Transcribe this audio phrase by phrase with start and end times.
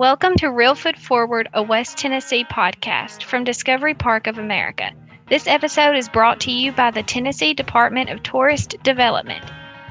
[0.00, 4.92] Welcome to Reelfoot Forward, a West Tennessee podcast from Discovery Park of America.
[5.28, 9.44] This episode is brought to you by the Tennessee Department of Tourist Development.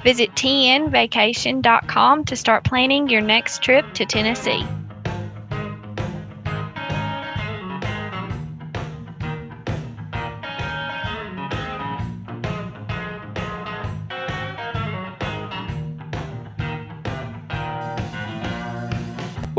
[0.03, 4.65] Visit tnvacation.com to start planning your next trip to Tennessee.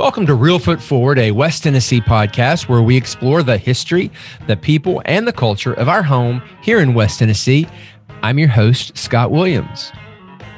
[0.00, 4.10] Welcome to Reelfoot Forward, a West Tennessee podcast where we explore the history,
[4.46, 7.68] the people, and the culture of our home here in West Tennessee.
[8.22, 9.92] I'm your host, Scott Williams.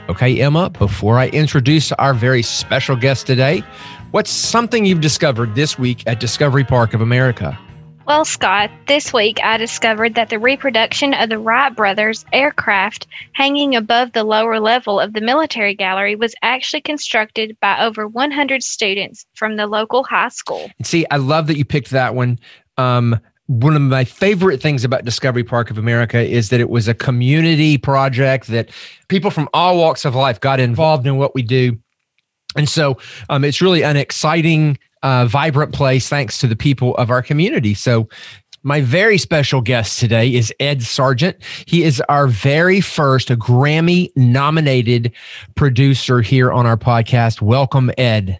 [0.08, 3.64] Okay, Emma, before I introduce our very special guest today,
[4.12, 7.58] what's something you've discovered this week at Discovery Park of America?
[8.04, 13.76] Well, Scott, this week I discovered that the reproduction of the Wright brothers aircraft hanging
[13.76, 19.24] above the lower level of the military gallery was actually constructed by over 100 students
[19.34, 20.68] from the local high school.
[20.82, 22.40] See, I love that you picked that one.
[22.76, 26.88] Um, one of my favorite things about Discovery Park of America is that it was
[26.88, 28.70] a community project that
[29.06, 31.78] people from all walks of life got involved in what we do.
[32.56, 32.98] And so
[33.28, 37.74] um, it's really an exciting uh, vibrant place thanks to the people of our community.
[37.74, 38.08] So,
[38.64, 41.36] my very special guest today is Ed Sargent.
[41.66, 45.12] He is our very first Grammy nominated
[45.56, 47.40] producer here on our podcast.
[47.40, 48.38] Welcome, Ed.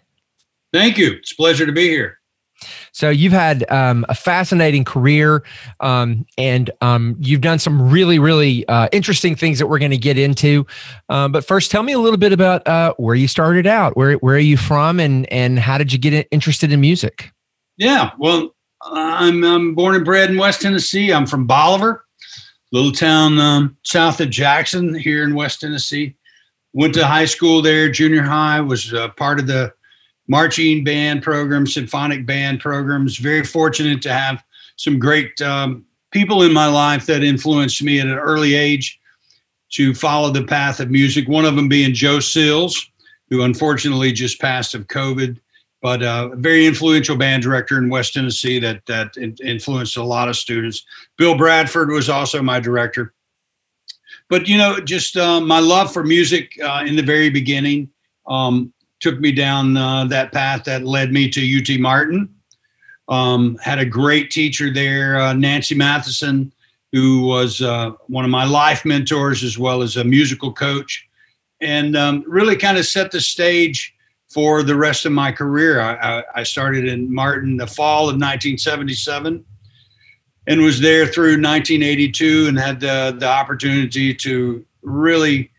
[0.71, 1.11] Thank you.
[1.11, 2.19] It's a pleasure to be here.
[2.91, 5.43] So you've had um, a fascinating career,
[5.79, 9.97] um, and um, you've done some really, really uh, interesting things that we're going to
[9.97, 10.65] get into.
[11.09, 13.95] Um, but first, tell me a little bit about uh, where you started out.
[13.97, 17.31] Where where are you from, and and how did you get interested in music?
[17.77, 18.53] Yeah, well,
[18.91, 21.11] I'm, I'm born and bred in West Tennessee.
[21.11, 22.05] I'm from Bolivar,
[22.71, 26.15] little town um, south of Jackson here in West Tennessee.
[26.73, 28.59] Went to high school there, junior high.
[28.61, 29.73] Was uh, part of the
[30.27, 33.17] marching band programs, symphonic band programs.
[33.17, 34.43] Very fortunate to have
[34.77, 38.99] some great um, people in my life that influenced me at an early age
[39.71, 41.27] to follow the path of music.
[41.27, 42.89] One of them being Joe Sills,
[43.29, 45.39] who unfortunately just passed of COVID,
[45.81, 50.29] but uh, a very influential band director in West Tennessee that that influenced a lot
[50.29, 50.85] of students.
[51.17, 53.13] Bill Bradford was also my director.
[54.29, 57.89] But you know, just uh, my love for music uh, in the very beginning.
[58.25, 58.72] Um,
[59.03, 62.33] took me down uh, that path that led me to UT Martin.
[63.09, 66.53] Um, had a great teacher there, uh, Nancy Matheson,
[66.93, 71.05] who was uh, one of my life mentors as well as a musical coach,
[71.59, 73.93] and um, really kind of set the stage
[74.29, 75.81] for the rest of my career.
[75.81, 79.45] I, I, started in Martin the fall of 1977
[80.47, 85.51] and was there through 1982 and had the, the opportunity to really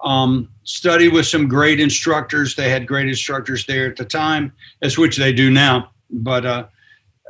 [0.00, 2.54] um, study with some great instructors.
[2.54, 5.90] They had great instructors there at the time, as which they do now.
[6.10, 6.66] But uh,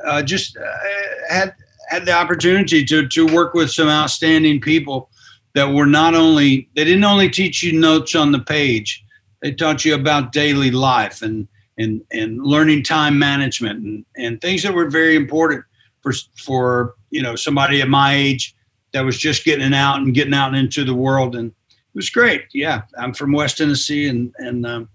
[0.05, 0.63] uh, just uh,
[1.29, 1.53] had
[1.89, 5.09] had the opportunity to to work with some outstanding people
[5.55, 9.03] that were not only they didn't only teach you notes on the page,
[9.41, 11.47] they taught you about daily life and
[11.77, 15.63] and and learning time management and and things that were very important
[16.01, 18.55] for for you know somebody at my age
[18.91, 21.51] that was just getting out and getting out into the world and
[21.99, 22.45] was great.
[22.53, 24.89] Yeah, I'm from West Tennessee, and and um,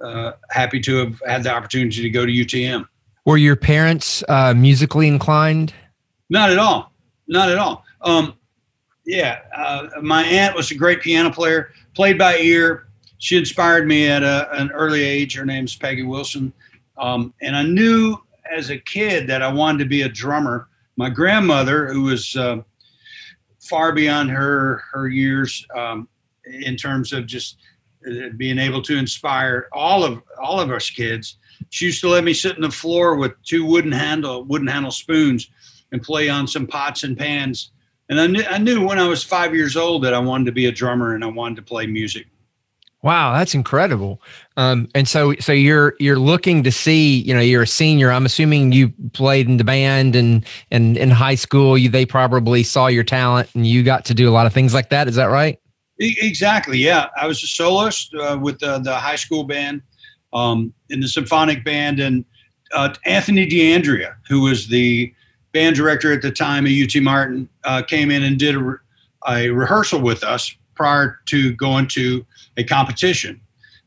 [0.00, 2.86] uh, happy to have had the opportunity to go to UTM.
[3.24, 5.74] Were your parents uh, musically inclined?
[6.30, 6.92] Not at all.
[7.26, 7.84] Not at all.
[8.02, 8.34] Um,
[9.04, 12.86] yeah, uh, my aunt was a great piano player, played by ear.
[13.18, 15.34] She inspired me at a, an early age.
[15.34, 16.52] Her name's Peggy Wilson,
[16.96, 18.16] um, and I knew
[18.48, 20.68] as a kid that I wanted to be a drummer.
[20.96, 22.58] My grandmother, who was uh,
[23.58, 26.08] far beyond her her years, um,
[26.46, 27.58] in terms of just
[28.06, 31.38] uh, being able to inspire all of all of us kids.
[31.70, 34.90] She used to let me sit on the floor with two wooden handle wooden handle
[34.90, 35.50] spoons
[35.92, 37.70] and play on some pots and pans.
[38.08, 40.52] And I knew, I knew when I was five years old that I wanted to
[40.52, 42.26] be a drummer and I wanted to play music.
[43.02, 44.20] Wow, that's incredible.
[44.56, 48.10] Um, and so, so you're you're looking to see, you know, you're a senior.
[48.10, 52.62] I'm assuming you played in the band and and in high school, you they probably
[52.62, 55.08] saw your talent and you got to do a lot of things like that.
[55.08, 55.60] Is that right?
[55.98, 56.78] Exactly.
[56.78, 59.82] Yeah, I was a soloist uh, with the, the high school band,
[60.32, 62.24] um, in the symphonic band, and
[62.72, 65.12] uh, Anthony D'Andrea, who was the
[65.52, 68.74] band director at the time at UT Martin, uh, came in and did a,
[69.26, 72.26] a, rehearsal with us prior to going to
[72.58, 73.40] a competition.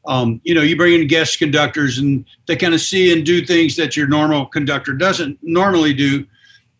[0.08, 3.46] Um, you know, you bring in guest conductors, and they kind of see and do
[3.46, 6.26] things that your normal conductor doesn't normally do,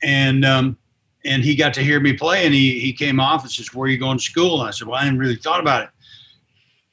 [0.02, 0.78] and um,
[1.26, 3.86] and he got to hear me play and he, he came off and says, where
[3.86, 4.62] are you going to school?
[4.62, 5.90] And I said, well, I hadn't really thought about it.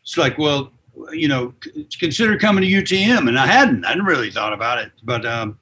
[0.02, 0.72] It's like, well,
[1.12, 1.52] you know,
[1.98, 3.84] consider coming to UTM, and I hadn't.
[3.84, 5.58] I hadn't really thought about it, but um,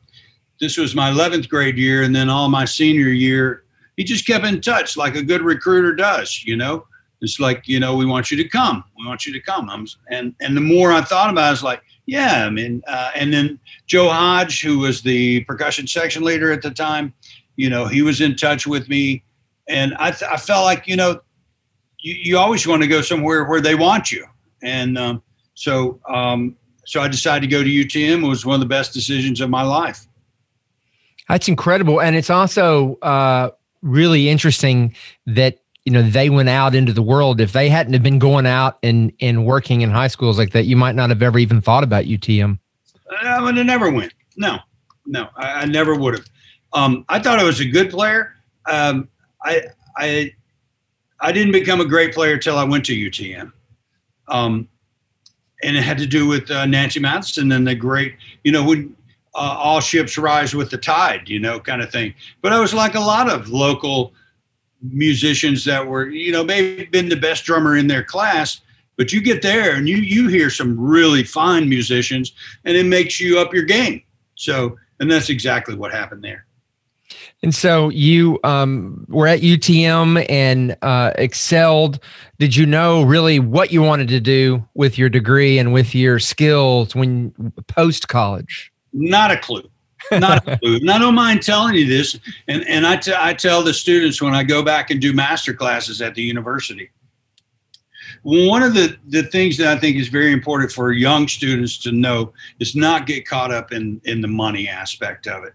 [0.61, 3.64] this was my 11th grade year, and then all my senior year,
[3.96, 6.44] he just kept in touch like a good recruiter does.
[6.44, 6.87] You know,
[7.20, 9.69] it's like you know, we want you to come, we want you to come.
[9.69, 12.82] I'm, and and the more I thought about, it, I was like, yeah, I mean,
[12.87, 17.12] uh, and then Joe Hodge, who was the percussion section leader at the time,
[17.56, 19.25] you know, he was in touch with me,
[19.69, 21.21] and I th- I felt like you know,
[21.99, 24.27] you, you always want to go somewhere where they want you
[24.65, 25.23] and um,
[25.55, 26.56] so um,
[26.87, 28.25] so I decided to go to UTM.
[28.25, 30.06] It was one of the best decisions of my life.
[31.29, 33.51] That's incredible, and it's also uh,
[33.83, 34.97] really interesting
[35.27, 37.41] that you know they went out into the world.
[37.41, 40.65] If they hadn't have been going out and and working in high schools like that,
[40.65, 42.59] you might not have ever even thought about UTM.
[43.23, 44.12] I would have never went.
[44.37, 44.59] No,
[45.06, 46.27] no, I, I never would have.
[46.75, 48.35] Um, I thought I was a good player.
[48.67, 49.09] Um,
[49.43, 49.62] I
[49.97, 50.35] I
[51.21, 53.53] I didn't become a great player till I went to UTM.
[54.29, 54.69] Um,
[55.62, 58.94] and it had to do with uh, Nancy Matheson and the great, you know, when
[59.35, 62.15] uh, all ships rise with the tide, you know, kind of thing.
[62.43, 64.12] But I was like a lot of local
[64.82, 68.61] musicians that were, you know, maybe been the best drummer in their class,
[68.97, 72.32] but you get there and you you hear some really fine musicians,
[72.65, 74.03] and it makes you up your game.
[74.35, 76.47] So, and that's exactly what happened there.
[77.44, 82.00] And so you um, were at UTM and uh, excelled.
[82.38, 86.19] Did you know really what you wanted to do with your degree and with your
[86.19, 87.35] skills when
[87.67, 88.73] post college?
[88.94, 89.69] Not a clue.
[90.11, 90.76] Not a clue.
[90.81, 92.19] And I don't mind telling you this.
[92.49, 95.52] And, and I, t- I tell the students when I go back and do master
[95.52, 96.91] classes at the university.
[98.23, 101.93] One of the, the things that I think is very important for young students to
[101.93, 105.52] know is not get caught up in, in the money aspect of it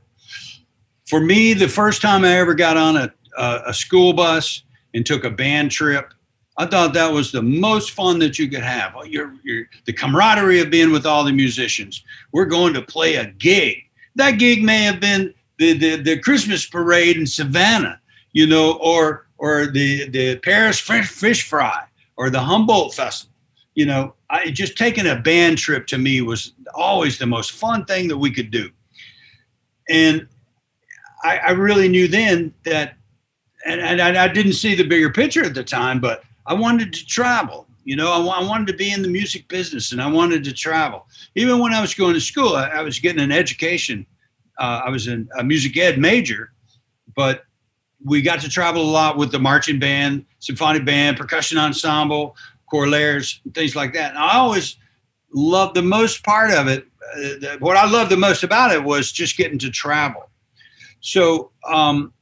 [1.10, 4.64] for me, the first time I ever got on a, a, a school bus
[4.94, 6.14] and took a band trip,
[6.58, 8.94] I thought that was the most fun that you could have.
[9.08, 12.04] You're, you're, the camaraderie of being with all the musicians.
[12.32, 13.78] We're going to play a gig.
[14.16, 18.00] That gig may have been the, the, the Christmas parade in Savannah,
[18.34, 21.86] you know, or or the, the Paris French fish fry
[22.18, 23.34] or the Humboldt Festival.
[23.74, 27.86] You know, I just taking a band trip to me was always the most fun
[27.86, 28.70] thing that we could do.
[29.90, 30.28] And
[31.24, 32.96] I, I really knew then that,
[33.66, 37.06] and, and I didn't see the bigger picture at the time, but I wanted to
[37.06, 37.68] travel.
[37.84, 40.54] You know, I, I, wanted to be in the music business and I wanted to
[40.54, 41.08] travel.
[41.36, 44.06] Even when I was going to school, I, I was getting an education.
[44.60, 46.52] Uh, I was in a music ed major,
[47.16, 47.46] but
[48.04, 52.36] we got to travel a lot with the marching band, symphonic band, percussion ensemble,
[52.72, 54.12] corlaires, things like that.
[54.12, 54.78] And I always
[55.34, 56.86] loved the most part of it.
[57.16, 60.29] Uh, what I loved the most about it was just getting to travel.
[61.02, 62.14] So, um,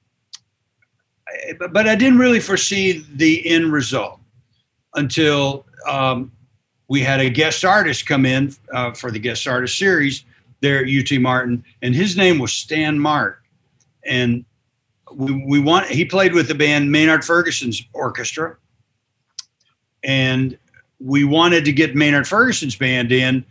[1.60, 4.20] but I didn't really foresee the end result
[4.96, 6.32] until um,
[6.88, 10.26] we had a guest artist come in uh, for the guest artist series
[10.62, 13.44] there at UT Martin, and his name was Stan Mark,
[14.06, 14.44] and
[15.14, 18.58] we, we want he played with the band Maynard Ferguson's orchestra,
[20.04, 20.58] and
[21.00, 23.46] we wanted to get Maynard Ferguson's band in,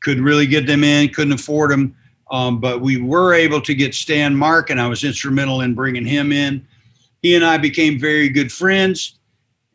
[0.00, 1.96] couldn't really get them in, couldn't afford them,
[2.30, 6.04] um, but we were able to get Stan Mark, and I was instrumental in bringing
[6.04, 6.66] him in.
[7.22, 9.18] He and I became very good friends,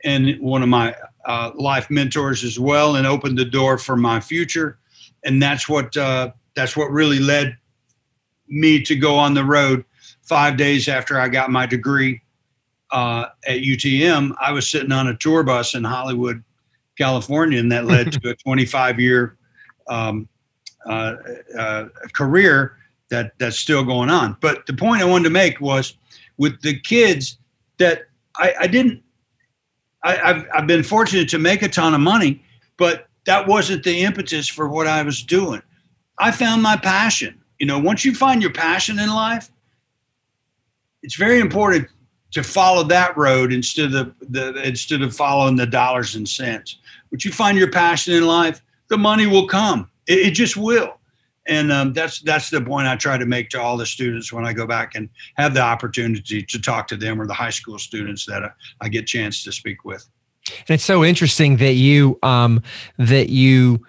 [0.03, 0.95] and one of my
[1.25, 4.77] uh, life mentors as well, and opened the door for my future.
[5.25, 7.57] And that's what uh, that's what really led
[8.47, 9.83] me to go on the road.
[10.21, 12.21] Five days after I got my degree
[12.91, 16.43] uh, at UTM, I was sitting on a tour bus in Hollywood,
[16.97, 19.37] California, and that led to a 25 year
[19.87, 20.29] um,
[20.85, 21.15] uh,
[21.57, 22.77] uh, career
[23.09, 24.37] that that's still going on.
[24.41, 25.97] But the point I wanted to make was
[26.37, 27.37] with the kids
[27.77, 28.03] that
[28.37, 29.01] I, I didn't.
[30.03, 32.43] I, I've I've been fortunate to make a ton of money,
[32.77, 35.61] but that wasn't the impetus for what I was doing.
[36.19, 37.39] I found my passion.
[37.59, 39.49] You know, once you find your passion in life,
[41.01, 41.87] it's very important
[42.31, 46.77] to follow that road instead of the instead of following the dollars and cents.
[47.11, 49.89] But you find your passion in life, the money will come.
[50.07, 50.99] It, it just will.
[51.45, 54.45] And um, that's that's the point I try to make to all the students when
[54.45, 57.77] I go back and have the opportunity to talk to them or the high school
[57.77, 60.07] students that I, I get chance to speak with.
[60.47, 62.61] And it's so interesting that you um,
[62.97, 63.85] that you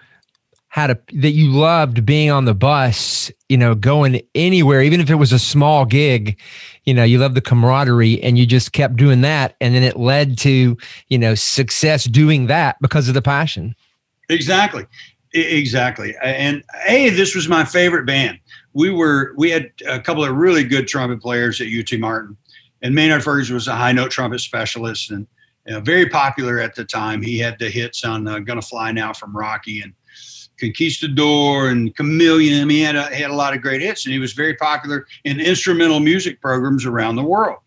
[0.67, 5.09] had a that you loved being on the bus, you know, going anywhere, even if
[5.09, 6.37] it was a small gig,
[6.83, 9.55] you know, you love the camaraderie and you just kept doing that.
[9.61, 13.73] And then it led to, you know, success doing that because of the passion.
[14.27, 14.85] Exactly.
[15.35, 16.15] Exactly.
[16.23, 18.39] And hey, this was my favorite band.
[18.73, 22.37] We were we had a couple of really good trumpet players at UT Martin,
[22.81, 25.27] and Maynard Ferguson was a high note trumpet specialist, and
[25.69, 27.21] uh, very popular at the time.
[27.21, 29.93] He had the hits on uh, "Gonna Fly Now" from Rocky and
[30.57, 34.05] "Conquistador" and "Chameleon." I mean, he had a, he had a lot of great hits,
[34.05, 37.59] and he was very popular in instrumental music programs around the world.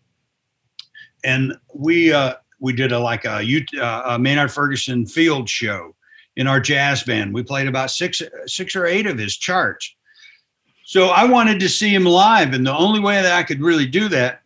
[1.23, 3.45] And we uh, we did a like a,
[3.79, 5.93] uh, a Maynard Ferguson field show
[6.39, 7.33] in our jazz band.
[7.33, 9.93] We played about six six or eight of his charts.
[10.85, 13.85] So I wanted to see him live, and the only way that I could really
[13.85, 14.41] do that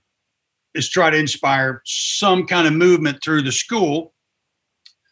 [0.74, 4.12] is try to inspire some kind of movement through the school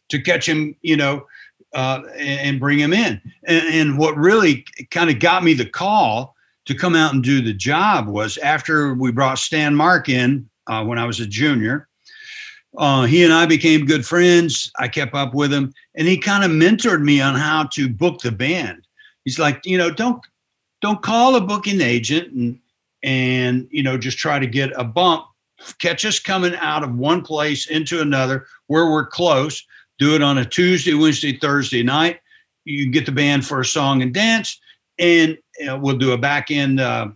[0.10, 1.28] to catch him, you know,
[1.74, 3.22] uh, and, bring him in.
[3.46, 6.36] And, and what really kind of got me the call
[6.66, 10.84] to come out and do the job was after we brought Stan Mark in uh,
[10.84, 11.88] when I was a junior.
[12.78, 14.72] Uh, he and I became good friends.
[14.80, 18.22] I kept up with him, and he kind of mentored me on how to book
[18.22, 18.88] the band.
[19.26, 20.22] He's like, you know, don't
[20.82, 22.60] don't call a booking agent and
[23.04, 25.26] and you know just try to get a bump
[25.80, 29.66] catch us coming out of one place into another where we're close.
[30.00, 32.20] Do it on a Tuesday, Wednesday, Thursday night.
[32.66, 34.60] You get the band for a song and dance,
[35.00, 35.38] and
[35.68, 37.10] uh, we'll do a back end uh,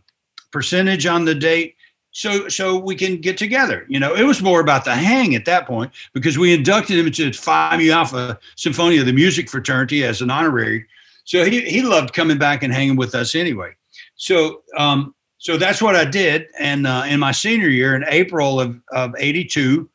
[0.52, 1.76] percentage on the date.
[2.16, 3.86] So, so we can get together.
[3.90, 7.08] You know, it was more about the hang at that point because we inducted him
[7.08, 10.86] into Phi Mu Alpha Sinfonia, the music fraternity, as an honorary.
[11.26, 13.74] So he he loved coming back and hanging with us anyway.
[14.16, 16.48] So um, so that's what I did.
[16.58, 19.90] And uh, in my senior year, in April of, of 82,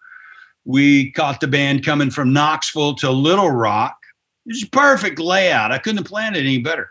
[0.67, 3.97] we caught the band coming from Knoxville to Little Rock.
[4.45, 5.73] It was a perfect layout.
[5.73, 6.91] I couldn't have planned it any better.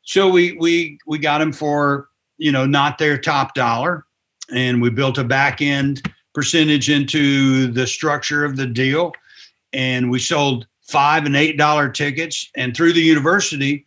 [0.00, 4.06] So we we we got him for you know not their top dollar,
[4.52, 6.02] and we built a back end
[6.34, 9.12] percentage into the structure of the deal,
[9.72, 12.50] and we sold five and eight dollar tickets.
[12.56, 13.86] And through the university,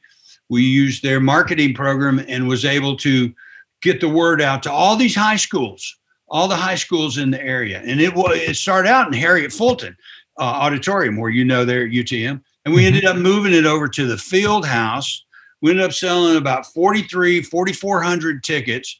[0.50, 3.34] we used their marketing program and was able to
[3.82, 7.42] get the word out to all these high schools, all the high schools in the
[7.42, 7.82] area.
[7.86, 9.96] And it was it started out in Harriet Fulton
[10.40, 13.88] uh, Auditorium, where you know they're at UTM, and we ended up moving it over
[13.88, 15.24] to the Field House.
[15.62, 19.00] We ended up selling about 43, 4,400 tickets.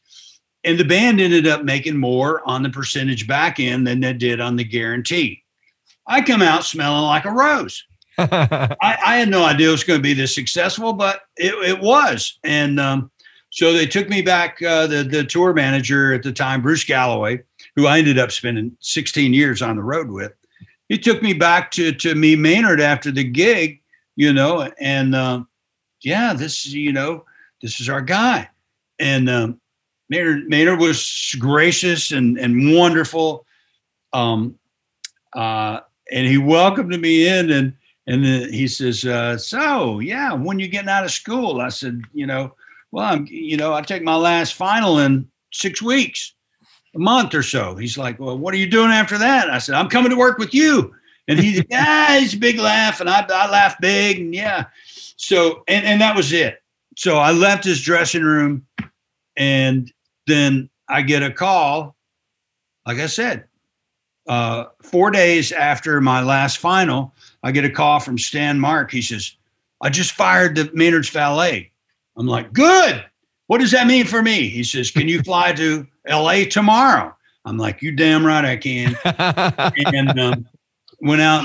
[0.66, 4.42] And the band ended up making more on the percentage back end than they did
[4.42, 5.44] on the guarantee.
[6.08, 7.84] I come out smelling like a rose.
[8.18, 11.80] I, I, had no idea it was going to be this successful, but it, it
[11.80, 12.40] was.
[12.44, 13.12] And um,
[13.50, 14.62] so they took me back.
[14.62, 17.44] Uh, the the tour manager at the time, Bruce Galloway,
[17.76, 20.32] who I ended up spending 16 years on the road with,
[20.88, 23.82] he took me back to to me Maynard after the gig,
[24.16, 25.44] you know, and uh,
[26.02, 27.26] yeah, this you know
[27.62, 28.50] this is our guy,
[29.00, 29.60] and um,
[30.10, 33.46] Maynard Maynard was gracious and and wonderful,
[34.14, 34.58] um,
[35.34, 35.80] uh,
[36.12, 37.74] and he welcomed me in and.
[38.08, 42.04] And then he says, uh, "So, yeah, when you getting out of school?" I said,
[42.14, 42.54] "You know,
[42.96, 46.34] well, I'm, you know, I take my last final in six weeks,
[46.96, 47.76] a month or so.
[47.76, 49.50] He's like, well, what are you doing after that?
[49.50, 50.96] I said, I'm coming to work with you.
[51.28, 54.68] And he, yeah, he's a big laugh, and I, I laugh big, and yeah.
[55.18, 56.62] So, and and that was it.
[56.96, 58.66] So I left his dressing room,
[59.36, 59.92] and
[60.28, 61.96] then I get a call.
[62.86, 63.46] Like I said,
[64.28, 67.14] uh, four days after my last final,
[67.44, 68.92] I get a call from Stan Mark.
[68.92, 69.36] He says,
[69.82, 71.72] I just fired the Maynard's valet.
[72.18, 73.04] I'm like, good.
[73.48, 74.50] What does that mean for me?
[74.50, 77.16] He says, can you fly to LA tomorrow?
[77.46, 78.98] I'm like, you damn right I can.
[79.94, 80.48] and um,
[81.02, 81.44] went out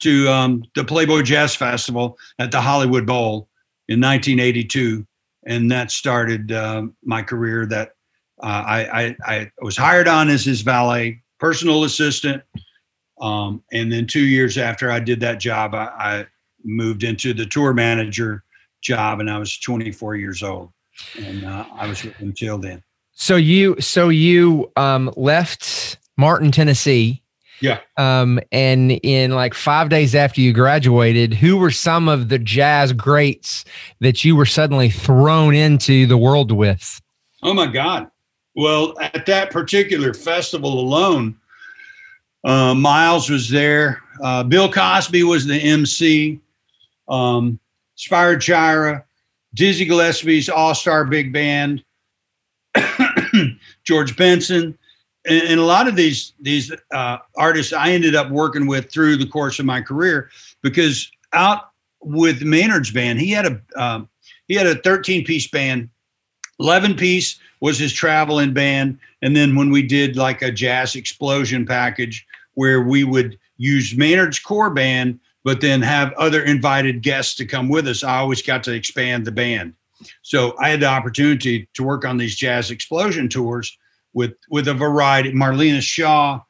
[0.00, 3.48] to um, the Playboy Jazz Festival at the Hollywood Bowl
[3.88, 5.06] in 1982.
[5.46, 7.93] And that started uh, my career that
[8.42, 12.42] uh, I, I, I, was hired on as his valet, personal assistant.
[13.20, 16.26] Um, and then two years after I did that job, I, I
[16.64, 18.44] moved into the tour manager
[18.82, 20.70] job, and I was 24 years old,
[21.16, 22.82] and uh, I was with until then.
[23.12, 27.22] So you, so you um, left Martin, Tennessee.
[27.60, 27.80] Yeah.
[27.96, 32.92] Um, and in like five days after you graduated, who were some of the jazz
[32.92, 33.64] greats
[34.00, 37.00] that you were suddenly thrown into the world with?
[37.42, 38.10] Oh my God.
[38.56, 41.36] Well, at that particular festival alone,
[42.44, 44.02] uh, Miles was there.
[44.22, 46.40] Uh, Bill Cosby was the MC.
[47.08, 47.58] Um,
[47.96, 49.04] Spyro Gyra,
[49.54, 51.84] Dizzy Gillespie's All Star Big Band,
[53.84, 54.76] George Benson,
[55.26, 59.16] and, and, a lot of these these uh, artists I ended up working with through
[59.16, 60.30] the course of my career
[60.62, 61.70] because out
[62.00, 64.08] with Maynard's band, he had a um,
[64.48, 65.88] he had a 13 piece band,
[66.58, 71.64] 11 piece was his traveling band, and then when we did like a jazz explosion
[71.64, 77.46] package where we would use Maynard's core band but then have other invited guests to
[77.46, 78.04] come with us.
[78.04, 79.72] I always got to expand the band.
[80.20, 83.78] So I had the opportunity to work on these jazz explosion tours
[84.12, 85.32] with with a variety.
[85.32, 86.40] Marlena Shaw,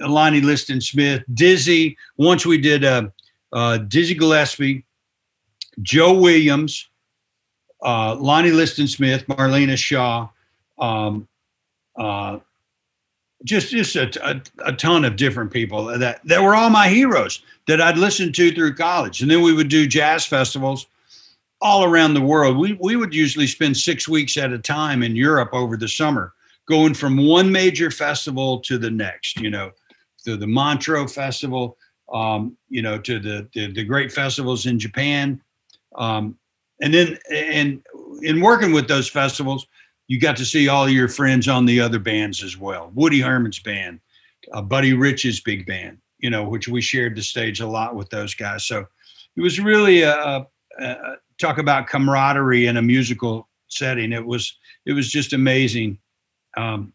[0.00, 1.96] Lonnie Liston Smith, Dizzy.
[2.18, 3.08] Once we did uh,
[3.54, 4.84] uh, Dizzy Gillespie,
[5.80, 6.90] Joe Williams,
[7.82, 10.28] uh, Lonnie Liston Smith, Marlena Shaw,
[10.78, 11.28] um,
[11.96, 12.38] uh,
[13.44, 17.42] just just a, a, a, ton of different people that that were all my heroes
[17.66, 20.86] that I'd listened to through college, and then we would do jazz festivals
[21.60, 22.56] all around the world.
[22.56, 26.32] We we would usually spend six weeks at a time in Europe over the summer,
[26.66, 29.40] going from one major festival to the next.
[29.40, 29.70] You know,
[30.24, 31.76] to the Montreux Festival,
[32.12, 35.40] um, you know, to the, the, the great festivals in Japan,
[35.96, 36.36] um,
[36.80, 37.82] and then and
[38.22, 39.66] in working with those festivals,
[40.08, 42.90] you got to see all your friends on the other bands as well.
[42.94, 44.00] Woody Herman's band,
[44.52, 48.08] uh, Buddy Rich's big band, you know, which we shared the stage a lot with
[48.08, 48.64] those guys.
[48.66, 48.86] So
[49.36, 50.46] it was really a, a,
[50.80, 54.12] a talk about camaraderie in a musical setting.
[54.12, 55.98] It was it was just amazing
[56.56, 56.92] um,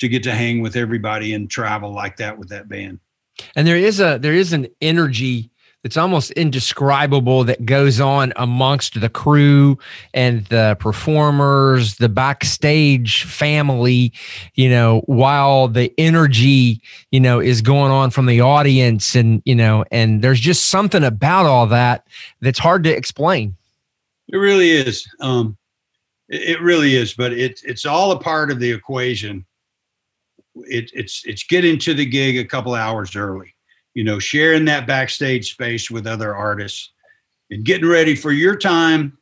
[0.00, 3.00] to get to hang with everybody and travel like that with that band.
[3.54, 5.50] And there is a there is an energy
[5.86, 9.78] that's almost indescribable that goes on amongst the crew
[10.12, 14.12] and the performers, the backstage family,
[14.56, 19.54] you know, while the energy, you know, is going on from the audience and, you
[19.54, 22.04] know, and there's just something about all that
[22.40, 23.54] that's hard to explain.
[24.26, 25.08] It really is.
[25.20, 25.56] Um,
[26.28, 29.46] it, really is, but it's it's all a part of the equation.
[30.56, 33.54] It, it's it's getting to the gig a couple hours early
[33.96, 36.90] you know, sharing that backstage space with other artists
[37.50, 39.16] and getting ready for your time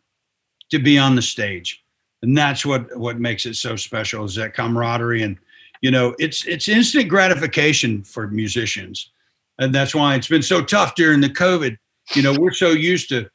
[0.68, 1.84] to be on the stage.
[2.22, 5.38] And that's what what makes it so special is that camaraderie and
[5.80, 9.12] you know, it's it's instant gratification for musicians.
[9.60, 11.76] And that's why it's been so tough during the COVID.
[12.16, 13.30] You know, we're so used to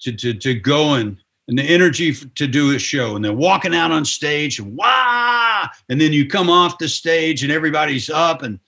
[0.00, 1.18] to to, to going
[1.48, 5.68] and the energy to do a show and then walking out on stage and wow
[5.90, 8.60] and then you come off the stage and everybody's up and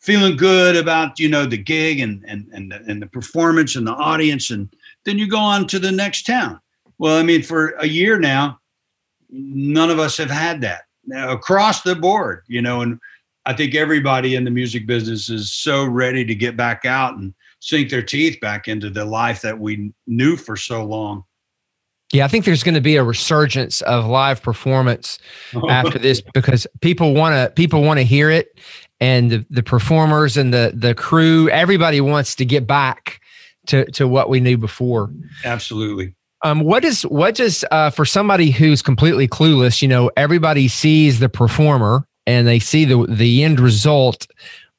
[0.00, 3.86] feeling good about you know the gig and and and the, and the performance and
[3.86, 6.60] the audience and then you go on to the next town.
[6.98, 8.58] Well i mean for a year now
[9.30, 10.82] none of us have had that.
[11.06, 12.98] Now, across the board you know and
[13.46, 17.34] i think everybody in the music business is so ready to get back out and
[17.60, 21.24] sink their teeth back into the life that we knew for so long.
[22.12, 25.18] Yeah, I think there's going to be a resurgence of live performance
[25.68, 28.58] after this because people want to people want to hear it
[29.00, 33.20] and the, the performers and the the crew everybody wants to get back
[33.66, 35.10] to to what we knew before.
[35.44, 36.14] Absolutely.
[36.42, 41.18] Um, what is what does uh, for somebody who's completely clueless you know everybody sees
[41.18, 44.26] the performer and they see the the end result.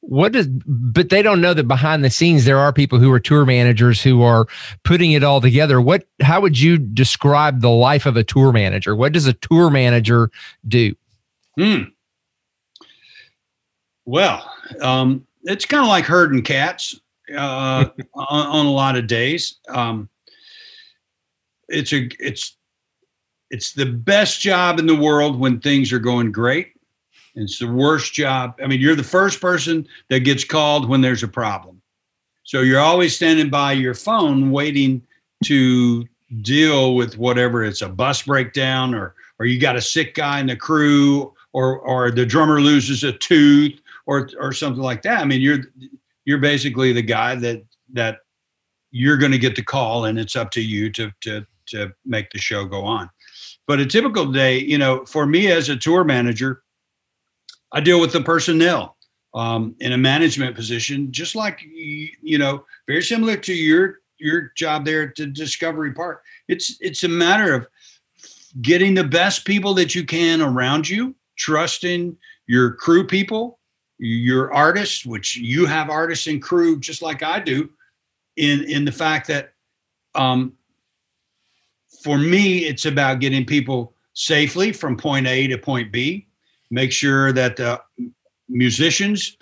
[0.02, 3.20] What does but they don't know that behind the scenes there are people who are
[3.20, 4.48] tour managers who are
[4.84, 5.80] putting it all together.
[5.80, 8.96] What how would you describe the life of a tour manager?
[8.96, 10.32] What does a tour manager
[10.68, 10.96] do?
[11.58, 11.91] Hmm
[14.12, 17.00] well, um, it's kind of like herding cats
[17.34, 19.60] uh, on, on, a lot of days.
[19.70, 20.10] Um,
[21.70, 22.58] it's a it's
[23.52, 26.74] it's the best job in the world when things are going great.
[27.36, 28.60] It's the worst job.
[28.62, 31.82] I mean, you're the first person that gets called when there's a problem.
[32.44, 35.02] So you're always standing by your phone waiting
[35.46, 36.06] to
[36.42, 40.48] deal with whatever it's a bus breakdown or or you got a sick guy in
[40.48, 45.22] the crew or or the drummer loses a tooth or or something like that.
[45.22, 45.60] I mean, you're
[46.26, 48.20] you're basically the guy that that
[48.92, 52.30] you're going to get the call, and it's up to you to to to make
[52.32, 53.10] the show go on.
[53.68, 56.64] But a typical day, you know, for me as a tour manager,
[57.72, 58.98] I deal with the personnel
[59.34, 64.86] um, in a management position, just like you know, very similar to your your job
[64.86, 66.24] there at the Discovery Park.
[66.48, 67.68] It's it's a matter of
[68.62, 73.60] getting the best people that you can around you, trusting your crew people,
[74.04, 77.70] your artists, which you have artists and crew just like I do,
[78.36, 79.54] in in the fact that
[80.16, 80.54] um,
[82.04, 86.28] for me it's about getting people safely from point A to point B.
[86.72, 87.80] Make sure that the
[88.50, 89.38] musicians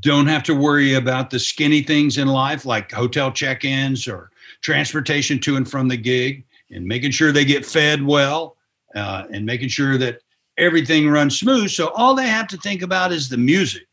[0.00, 5.38] don't have to worry about the skinny things in life like hotel check-ins or transportation
[5.38, 8.56] to and from the gig, and making sure they get fed well,
[8.96, 10.20] uh, and making sure that
[10.58, 11.70] everything runs smooth.
[11.70, 13.86] So all they have to think about is the music.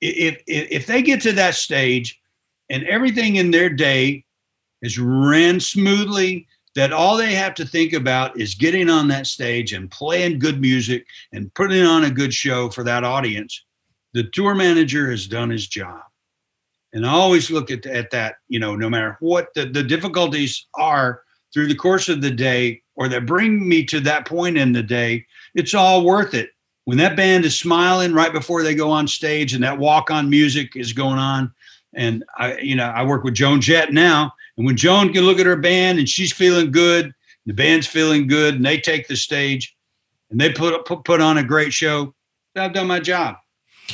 [0.00, 2.20] If, if, if they get to that stage
[2.70, 4.24] and everything in their day
[4.80, 9.72] is ran smoothly, that all they have to think about is getting on that stage
[9.72, 13.64] and playing good music and putting on a good show for that audience,
[14.14, 16.00] the tour manager has done his job.
[16.94, 20.66] And I always look at, at that, you know, no matter what the, the difficulties
[20.74, 21.22] are
[21.52, 24.82] through the course of the day or that bring me to that point in the
[24.82, 26.50] day, it's all worth it.
[26.84, 30.28] When that band is smiling right before they go on stage and that walk on
[30.28, 31.52] music is going on
[31.94, 35.38] and i you know i work with joan jett now and when joan can look
[35.38, 37.12] at her band and she's feeling good
[37.46, 39.76] the band's feeling good and they take the stage
[40.30, 42.14] and they put put, put on a great show
[42.56, 43.36] i've done my job.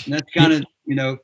[0.05, 1.19] And that's kind of you know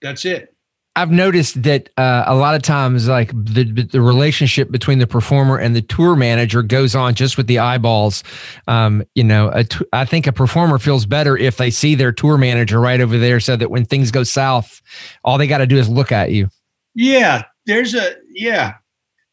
[0.00, 0.51] that's it
[0.94, 5.56] I've noticed that uh, a lot of times, like the the relationship between the performer
[5.56, 8.22] and the tour manager goes on just with the eyeballs.
[8.68, 9.50] Um, you know,
[9.94, 13.40] I think a performer feels better if they see their tour manager right over there,
[13.40, 14.82] so that when things go south,
[15.24, 16.48] all they got to do is look at you.
[16.94, 18.74] Yeah, there's a yeah,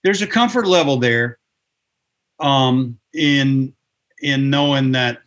[0.04, 1.39] there's a comfort level there,
[2.39, 3.74] um, in
[4.22, 5.19] in knowing that,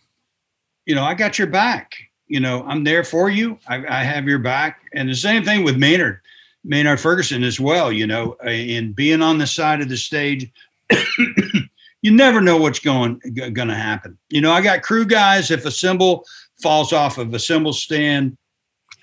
[0.86, 1.92] you know, I got your back
[2.32, 3.58] you know, I'm there for you.
[3.68, 4.80] I, I, have your back.
[4.94, 6.22] And the same thing with Maynard,
[6.64, 10.50] Maynard Ferguson as well, you know, in being on the side of the stage.
[12.00, 14.16] you never know what's going going to happen.
[14.30, 15.50] You know, I got crew guys.
[15.50, 16.24] If a cymbal
[16.62, 18.38] falls off of a cymbal stand,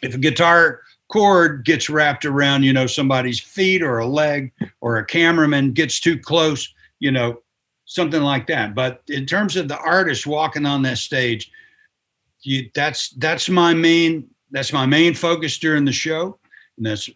[0.02, 4.98] if a guitar cord gets wrapped around, you know, somebody's feet or a leg, or
[4.98, 7.44] a cameraman gets too close, you know,
[7.86, 8.74] something like that.
[8.74, 11.52] But in terms of the artist walking on that stage,
[12.41, 16.39] you, that's that's my main that's my main focus during the show,
[16.78, 17.10] and that's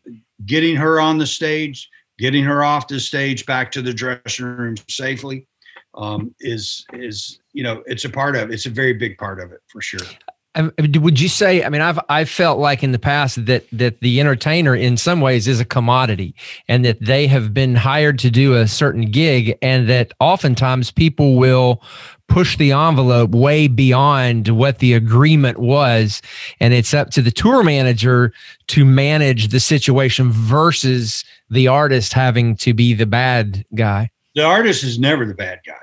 [0.46, 4.76] getting her on the stage, getting her off the stage, back to the dressing room
[4.90, 5.48] safely.
[5.96, 9.52] Um, is is you know it's a part of it's a very big part of
[9.52, 10.08] it for sure.
[10.56, 11.64] Um, would you say?
[11.64, 15.20] I mean, I've I've felt like in the past that that the entertainer, in some
[15.20, 16.36] ways, is a commodity,
[16.68, 21.38] and that they have been hired to do a certain gig, and that oftentimes people
[21.38, 21.82] will
[22.28, 26.22] push the envelope way beyond what the agreement was,
[26.60, 28.32] and it's up to the tour manager
[28.68, 34.12] to manage the situation versus the artist having to be the bad guy.
[34.36, 35.83] The artist is never the bad guy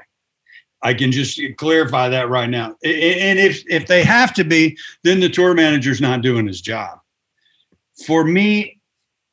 [0.83, 2.77] I can just clarify that right now.
[2.83, 7.01] And if if they have to be, then the tour manager's not doing his job.
[8.07, 8.81] For me,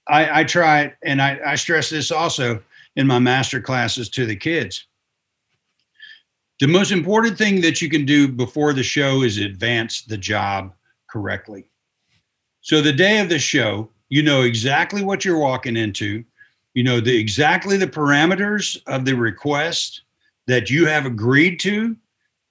[0.08, 2.62] I, I try and I, I stress this also
[2.96, 4.86] in my master classes to the kids.
[6.60, 10.74] The most important thing that you can do before the show is advance the job
[11.10, 11.70] correctly.
[12.62, 16.24] So the day of the show, you know exactly what you're walking into.
[16.74, 20.02] You know the exactly the parameters of the request
[20.48, 21.96] that you have agreed to,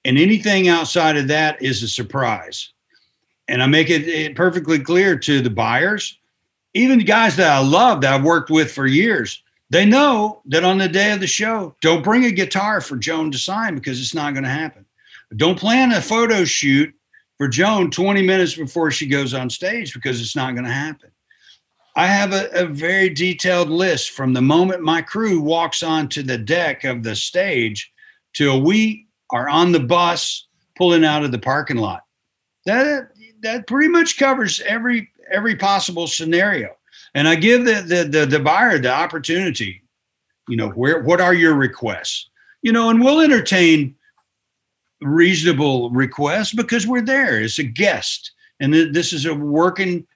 [0.04, 2.72] and anything outside of that is a surprise.
[3.48, 6.18] And I make it, it perfectly clear to the buyers,
[6.74, 9.42] even the guys that I love that I've worked with for years.
[9.70, 13.32] They know that on the day of the show, don't bring a guitar for Joan
[13.32, 14.84] to sign because it's not going to happen.
[15.34, 16.94] Don't plan a photo shoot
[17.36, 21.10] for Joan 20 minutes before she goes on stage because it's not going to happen.
[21.96, 26.36] I have a, a, very detailed list from the moment my crew walks onto the
[26.36, 27.90] deck of the stage
[28.34, 32.02] till we are on the bus pulling out of the parking lot.
[32.66, 33.08] That
[33.40, 36.76] that pretty much covers every every possible scenario.
[37.14, 39.82] And I give the the the, the buyer the opportunity,
[40.48, 42.28] you know, where what are your requests?
[42.60, 43.94] You know, and we'll entertain
[45.00, 48.32] reasonable requests because we're there as a guest.
[48.60, 50.06] And this is a working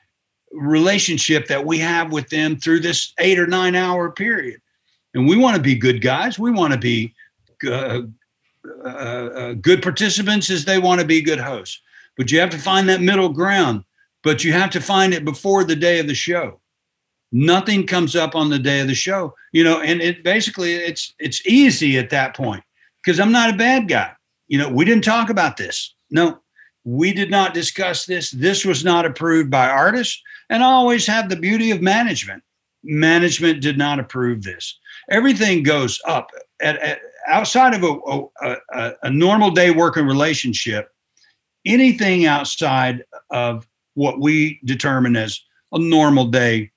[0.52, 4.60] relationship that we have with them through this eight or nine hour period.
[5.14, 6.38] And we want to be good guys.
[6.38, 7.14] We want to be
[7.66, 8.02] uh,
[8.84, 11.80] uh, uh, good participants as they want to be good hosts.
[12.16, 13.84] But you have to find that middle ground.
[14.22, 16.60] But you have to find it before the day of the show.
[17.32, 19.80] Nothing comes up on the day of the show, you know.
[19.80, 22.62] And it basically it's it's easy at that point
[23.02, 24.12] because I'm not a bad guy.
[24.48, 25.94] You know, we didn't talk about this.
[26.10, 26.40] No,
[26.84, 28.30] we did not discuss this.
[28.32, 30.20] This was not approved by artists.
[30.50, 32.42] And always have the beauty of management.
[32.82, 34.78] Management did not approve this.
[35.10, 40.90] Everything goes up at, at outside of a, a, a normal day working relationship.
[41.64, 45.40] Anything outside of what we determine as
[45.72, 46.70] a normal day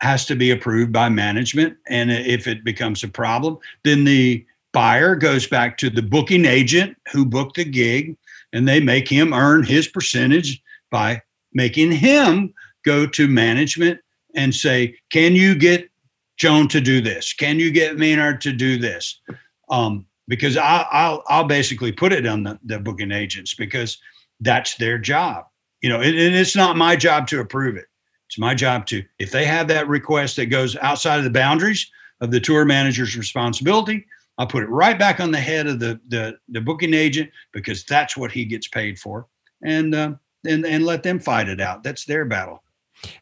[0.00, 1.76] has to be approved by management.
[1.88, 6.96] And if it becomes a problem, then the buyer goes back to the booking agent
[7.12, 8.16] who booked the gig
[8.52, 11.22] and they make him earn his percentage by
[11.54, 12.52] making him
[12.86, 14.00] go to management
[14.34, 15.90] and say, Can you get
[16.38, 17.34] Joan to do this?
[17.34, 19.20] Can you get Maynard to do this?
[19.68, 23.98] Um, because I, I'll I'll basically put it on the, the booking agents because
[24.40, 25.44] that's their job.
[25.82, 27.86] You know, and, and it's not my job to approve it.
[28.28, 31.90] It's my job to if they have that request that goes outside of the boundaries
[32.20, 34.06] of the tour manager's responsibility,
[34.38, 37.84] I'll put it right back on the head of the the, the booking agent because
[37.84, 39.26] that's what he gets paid for,
[39.62, 41.82] and uh, and and let them fight it out.
[41.82, 42.62] That's their battle.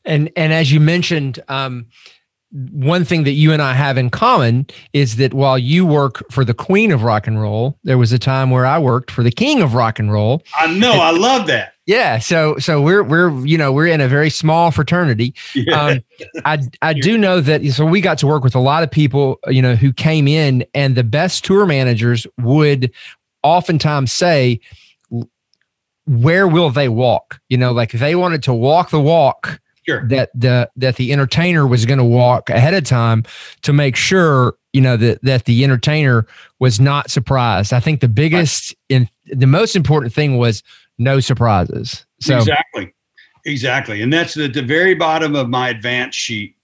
[0.04, 1.86] And and as you mentioned, um,
[2.70, 6.44] one thing that you and I have in common is that while you work for
[6.44, 9.32] the queen of rock and roll, there was a time where I worked for the
[9.32, 10.40] king of rock and roll.
[10.56, 10.92] I know.
[10.92, 11.72] I love that.
[11.86, 12.20] Yeah.
[12.20, 15.34] So, so we're, we're, you know, we're in a very small fraternity.
[15.54, 15.82] Yeah.
[15.82, 16.04] Um,
[16.44, 17.66] I, I do know that.
[17.72, 20.64] So we got to work with a lot of people, you know, who came in
[20.74, 22.92] and the best tour managers would
[23.42, 24.60] oftentimes say,
[26.06, 27.40] where will they walk?
[27.48, 30.06] You know, like they wanted to walk the walk Sure.
[30.08, 33.24] that the that the entertainer was going to walk ahead of time
[33.62, 36.26] to make sure you know that that the entertainer
[36.58, 37.72] was not surprised.
[37.72, 40.62] I think the biggest in the most important thing was
[40.98, 42.06] no surprises.
[42.20, 42.94] So exactly,
[43.44, 46.56] exactly, and that's at the very bottom of my advance sheet.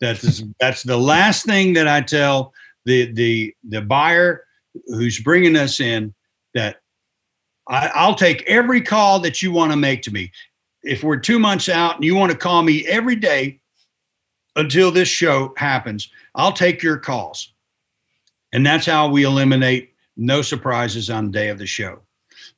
[0.00, 2.52] That's that's the last thing that I tell
[2.84, 4.44] the the the buyer
[4.88, 6.14] who's bringing us in
[6.54, 6.76] that
[7.68, 10.32] I, I'll take every call that you want to make to me.
[10.88, 13.60] If we're two months out and you want to call me every day
[14.56, 17.52] until this show happens, I'll take your calls.
[18.52, 22.00] And that's how we eliminate no surprises on the day of the show.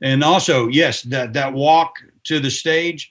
[0.01, 3.11] And also, yes, that that walk to the stage,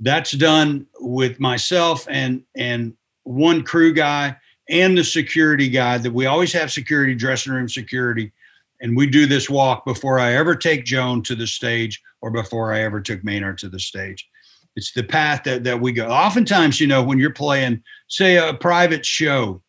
[0.00, 4.36] that's done with myself and and one crew guy
[4.68, 8.32] and the security guy that we always have security dressing room security
[8.80, 12.72] and we do this walk before I ever take Joan to the stage or before
[12.72, 14.28] I ever took Maynard to the stage.
[14.76, 16.08] It's the path that, that we go.
[16.08, 19.62] Oftentimes, you know, when you're playing, say, a private show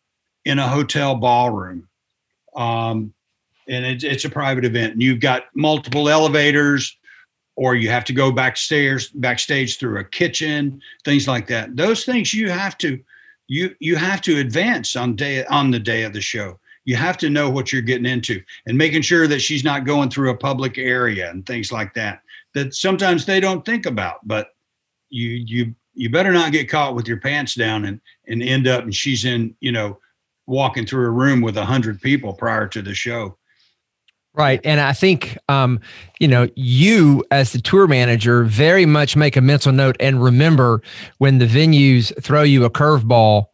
[0.44, 1.88] in a hotel ballroom,
[2.56, 3.12] um,
[3.68, 6.96] and it's, it's a private event, and you've got multiple elevators,
[7.56, 11.74] or you have to go backstairs, backstage through a kitchen, things like that.
[11.76, 13.00] Those things you have to,
[13.48, 16.58] you you have to advance on day on the day of the show.
[16.84, 20.10] You have to know what you're getting into, and making sure that she's not going
[20.10, 22.20] through a public area and things like that.
[22.54, 24.50] That sometimes they don't think about, but
[25.10, 28.84] you you you better not get caught with your pants down and and end up
[28.84, 29.98] and she's in you know
[30.46, 33.36] walking through a room with a hundred people prior to the show.
[34.36, 34.60] Right.
[34.64, 35.80] And I think, um,
[36.20, 40.82] you know, you as the tour manager very much make a mental note and remember
[41.18, 43.46] when the venues throw you a curveball,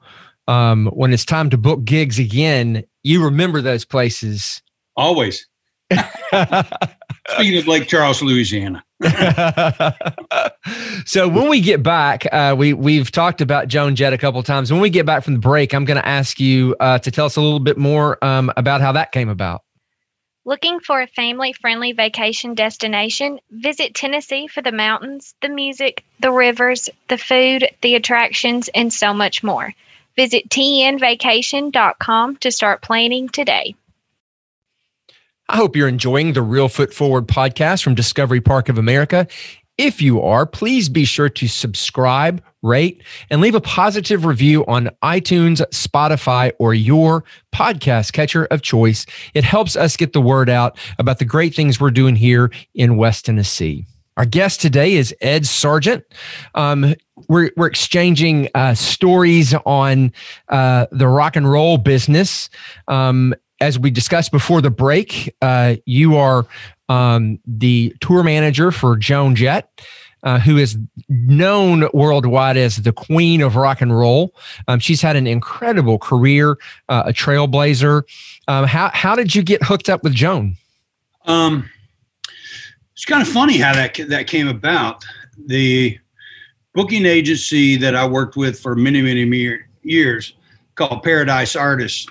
[0.48, 4.60] um, when it's time to book gigs again, you remember those places.
[4.96, 5.46] Always.
[7.28, 8.82] Speaking of Lake Charles, Louisiana.
[11.04, 14.72] so when we get back, uh, we we've talked about Joan Jett a couple times.
[14.72, 17.26] When we get back from the break, I'm going to ask you uh, to tell
[17.26, 19.62] us a little bit more um, about how that came about.
[20.44, 23.38] Looking for a family friendly vacation destination?
[23.50, 29.14] Visit Tennessee for the mountains, the music, the rivers, the food, the attractions, and so
[29.14, 29.72] much more.
[30.16, 33.74] Visit tnvacation.com to start planning today.
[35.48, 39.26] I hope you're enjoying the Reelfoot Forward podcast from Discovery Park of America.
[39.76, 44.90] If you are, please be sure to subscribe, rate, and leave a positive review on
[45.02, 49.05] iTunes, Spotify, or your podcast catcher of choice.
[49.35, 52.96] It helps us get the word out about the great things we're doing here in
[52.96, 53.87] West Tennessee.
[54.16, 56.05] Our guest today is Ed Sargent.
[56.55, 56.94] Um,
[57.28, 60.12] we're, we're exchanging uh, stories on
[60.48, 62.50] uh, the rock and roll business.
[62.88, 66.44] Um, as we discussed before the break, uh, you are
[66.88, 69.70] um, the tour manager for Joan Jett.
[70.25, 74.33] Uh, who is known worldwide as the queen of rock and roll.
[74.68, 78.05] Um, she's had an incredible career, uh, a trailblazer.
[78.46, 80.57] Um, how, how did you get hooked up with Joan?
[81.27, 81.68] Um,
[82.92, 85.05] it's kind of funny how that that came about.
[85.46, 85.98] The
[86.72, 90.35] booking agency that I worked with for many, many years,
[90.77, 92.07] called Paradise Artists,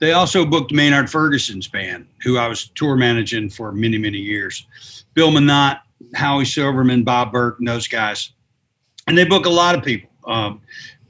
[0.00, 4.66] they also booked Maynard Ferguson's band, who I was tour managing for many, many years.
[5.14, 5.80] Bill Mannott,
[6.14, 8.32] Howie Silverman, Bob Burke, and those guys.
[9.06, 10.10] And they book a lot of people.
[10.24, 10.60] Um,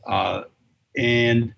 [0.07, 0.45] uh,
[0.97, 1.53] and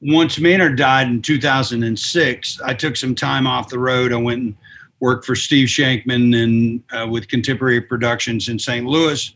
[0.00, 4.12] once Maynard died in 2006, I took some time off the road.
[4.12, 4.56] I went and
[5.00, 8.86] worked for Steve Schankman and uh, with Contemporary Productions in St.
[8.86, 9.34] Louis.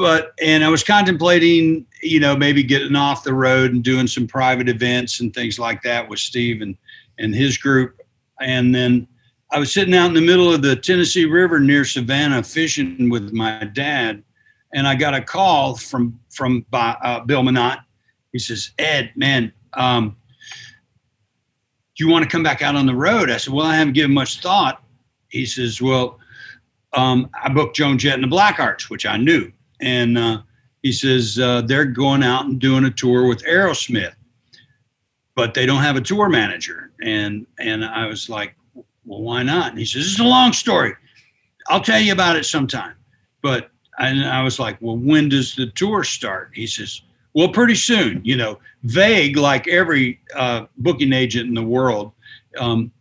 [0.00, 4.26] But and I was contemplating, you know, maybe getting off the road and doing some
[4.26, 6.74] private events and things like that with Steve and
[7.18, 8.00] and his group.
[8.40, 9.06] And then
[9.50, 13.34] I was sitting out in the middle of the Tennessee River near Savannah fishing with
[13.34, 14.22] my dad,
[14.72, 17.80] and I got a call from from uh, Bill Mannott.
[18.32, 20.16] He says, "Ed, man, um,
[21.94, 23.92] do you want to come back out on the road?" I said, "Well, I haven't
[23.92, 24.82] given much thought."
[25.28, 26.18] He says, "Well,
[26.94, 30.42] um, I booked Joan Jett and the Blackhearts, which I knew, and uh,
[30.82, 34.14] he says uh, they're going out and doing a tour with Aerosmith,
[35.34, 38.54] but they don't have a tour manager." And and I was like,
[39.10, 39.70] well, why not?
[39.70, 40.94] And he says, it's a long story.
[41.68, 42.94] I'll tell you about it sometime.
[43.42, 46.50] But I, I was like, well, when does the tour start?
[46.54, 47.02] He says,
[47.34, 52.12] well, pretty soon, you know, vague like every uh, booking agent in the world.
[52.58, 52.92] Um,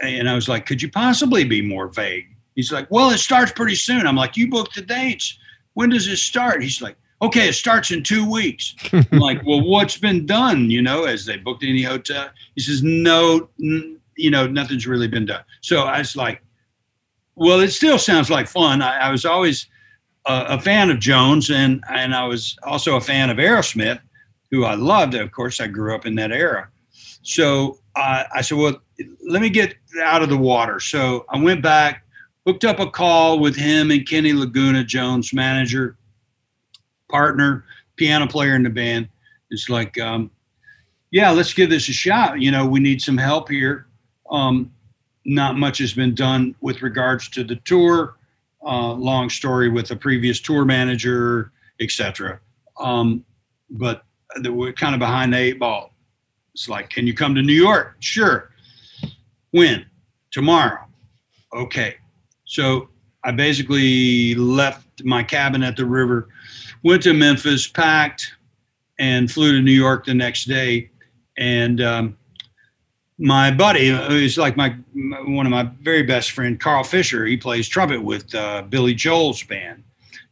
[0.00, 2.26] and I was like, could you possibly be more vague?
[2.54, 4.06] He's like, well, it starts pretty soon.
[4.06, 5.38] I'm like, you booked the dates.
[5.74, 6.62] When does it start?
[6.62, 8.74] He's like, okay, it starts in two weeks.
[8.92, 10.70] I'm like, well, what's been done?
[10.70, 12.28] You know, as they booked any hotel?
[12.54, 15.44] He says, no, n- you know, nothing's really been done.
[15.60, 16.42] So I was like,
[17.34, 18.82] well, it still sounds like fun.
[18.82, 19.66] I, I was always
[20.26, 24.00] a, a fan of Joan's, and and I was also a fan of Aerosmith,
[24.50, 25.14] who I loved.
[25.14, 26.68] Of course, I grew up in that era.
[27.22, 28.76] So uh, I said, well,
[29.26, 30.80] let me get out of the water.
[30.80, 32.01] So I went back,
[32.46, 35.96] hooked up a call with him and Kenny Laguna, Joan's manager,
[37.10, 37.64] partner,
[37.96, 39.08] piano player in the band.
[39.50, 40.30] It's like, um,
[41.10, 42.40] yeah, let's give this a shot.
[42.40, 43.86] You know, we need some help here.
[44.30, 44.72] Um,
[45.24, 48.16] not much has been done with regards to the tour.
[48.64, 52.40] Uh, long story with a previous tour manager, etc.
[52.78, 53.24] Um,
[53.70, 54.04] but
[54.44, 55.92] we're kind of behind the eight ball.
[56.54, 57.96] It's like, can you come to New York?
[58.00, 58.50] Sure.
[59.50, 59.86] When?
[60.30, 60.86] Tomorrow.
[61.54, 61.96] Okay.
[62.52, 62.90] So
[63.24, 66.28] I basically left my cabin at the river,
[66.82, 68.30] went to Memphis, packed,
[68.98, 70.90] and flew to New York the next day.
[71.38, 72.18] And um,
[73.16, 74.76] my buddy, who's like my
[75.24, 79.42] one of my very best friend, Carl Fisher, he plays trumpet with uh, Billy Joel's
[79.42, 79.82] band.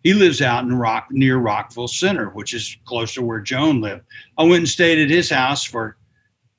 [0.03, 4.05] He lives out in Rock near Rockville Centre, which is close to where Joan lived.
[4.37, 5.97] I went and stayed at his house for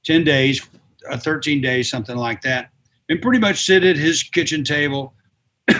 [0.05, 0.67] 10 days,
[1.07, 2.71] uh, 13 days, something like that,
[3.09, 5.13] and pretty much sit at his kitchen table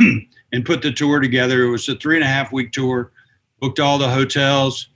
[0.54, 1.64] and put the tour together.
[1.64, 3.12] It was a three and a half week tour,
[3.60, 4.90] booked all the hotels,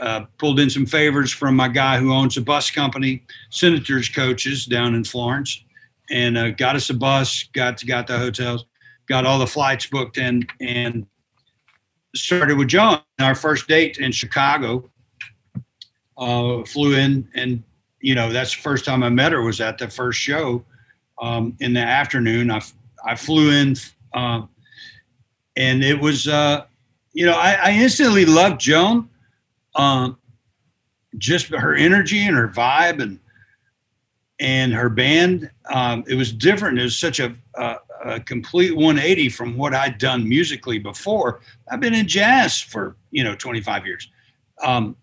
[0.00, 4.66] uh, pulled in some favors from my guy who owns a bus company, Senators Coaches
[4.66, 5.64] down in Florence,
[6.10, 8.66] and uh, got us a bus, got got the hotels,
[9.06, 11.06] got all the flights booked, and and
[12.14, 13.00] started with Joan.
[13.20, 14.90] Our first date in Chicago.
[16.16, 17.62] Uh, flew in, and
[18.00, 20.64] you know that's the first time I met her was at the first show
[21.22, 22.50] um, in the afternoon.
[22.50, 22.60] I
[23.06, 23.76] I flew in,
[24.12, 24.42] uh,
[25.56, 26.64] and it was uh,
[27.12, 29.08] you know I, I instantly loved Joan
[29.74, 30.18] um,
[31.16, 33.18] just her energy and her vibe and
[34.40, 35.50] and her band.
[35.72, 36.78] Um, it was different.
[36.78, 41.40] It was such a, a, a, complete 180 from what I'd done musically before.
[41.70, 44.10] I've been in jazz for you know 25 years,
[44.62, 44.96] um,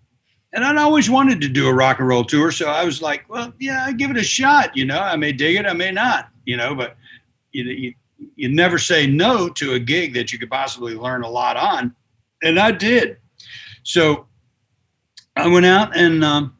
[0.53, 2.51] and I'd always wanted to do a rock and roll tour.
[2.51, 4.75] So I was like, well, yeah, I give it a shot.
[4.75, 6.29] You know, I may dig it, I may not.
[6.45, 6.95] You know, but
[7.51, 7.93] you, you
[8.35, 11.95] you never say no to a gig that you could possibly learn a lot on,
[12.43, 13.17] and I did.
[13.83, 14.27] So
[15.35, 16.55] I went out and um,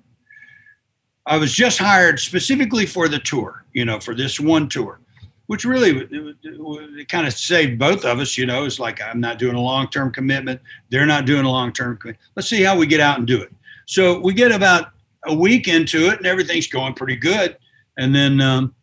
[1.26, 5.00] I was just hired specifically for the tour, you know, for this one tour,
[5.48, 8.38] which really it, it, kind of saved both of us.
[8.38, 11.50] You know, it's like I'm not doing a long term commitment; they're not doing a
[11.50, 11.98] long term.
[11.98, 12.24] Commitment.
[12.36, 13.52] Let's see how we get out and do it.
[13.86, 14.92] So we get about
[15.26, 17.58] a week into it, and everything's going pretty good.
[17.98, 18.75] And then um,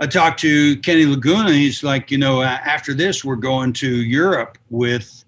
[0.00, 1.52] I talked to Kenny Laguna.
[1.52, 5.24] He's like, you know, after this, we're going to Europe with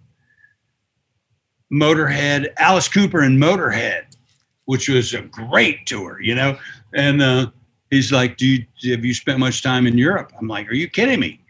[1.72, 4.16] Motorhead, Alice Cooper and Motorhead,
[4.64, 6.58] which was a great tour, you know.
[6.94, 7.50] And uh,
[7.90, 10.88] he's like, "Do you have you spent much time in Europe?" I'm like, "Are you
[10.88, 11.40] kidding me?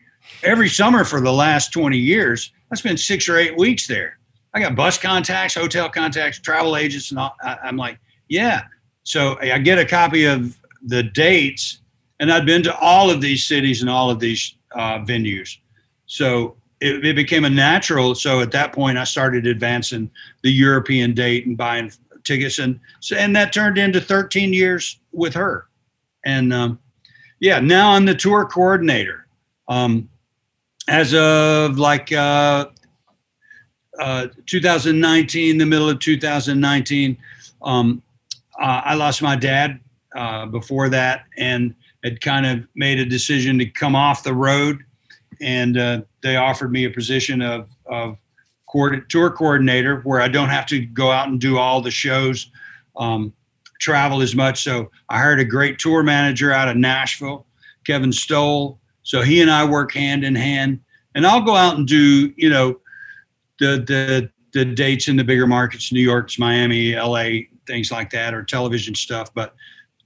[0.43, 4.19] Every summer for the last 20 years, I spent six or eight weeks there.
[4.55, 7.37] I got bus contacts, hotel contacts, travel agents, and all.
[7.43, 7.99] I, I'm like,
[8.29, 8.63] yeah.
[9.05, 11.81] So I get a copy of the dates,
[12.21, 15.59] and I'd been to all of these cities and all of these uh, venues.
[16.07, 18.15] So it, it, became a natural.
[18.15, 20.11] So at that point, I started advancing
[20.43, 21.91] the European date and buying
[22.25, 25.69] tickets, and so and that turned into 13 years with her.
[26.25, 26.79] And um,
[27.41, 29.27] yeah, now I'm the tour coordinator.
[29.69, 30.09] Um,
[30.89, 32.67] as of like uh,
[33.99, 37.17] uh, 2019, the middle of 2019,
[37.63, 38.03] um,
[38.61, 39.81] uh, I lost my dad
[40.15, 41.75] uh, before that, and
[42.07, 44.85] had kind of made a decision to come off the road
[45.41, 48.17] and uh, they offered me a position of, of
[49.09, 52.51] tour coordinator where I don't have to go out and do all the shows,
[52.97, 53.33] um,
[53.81, 54.63] travel as much.
[54.63, 57.47] So I hired a great tour manager out of Nashville,
[57.85, 58.79] Kevin Stoll.
[59.03, 60.81] So he and I work hand in hand,
[61.15, 62.81] and I'll go out and do you know
[63.59, 68.33] the the the dates in the bigger markets, New York's, Miami, L.A., things like that,
[68.33, 69.33] or television stuff.
[69.35, 69.55] But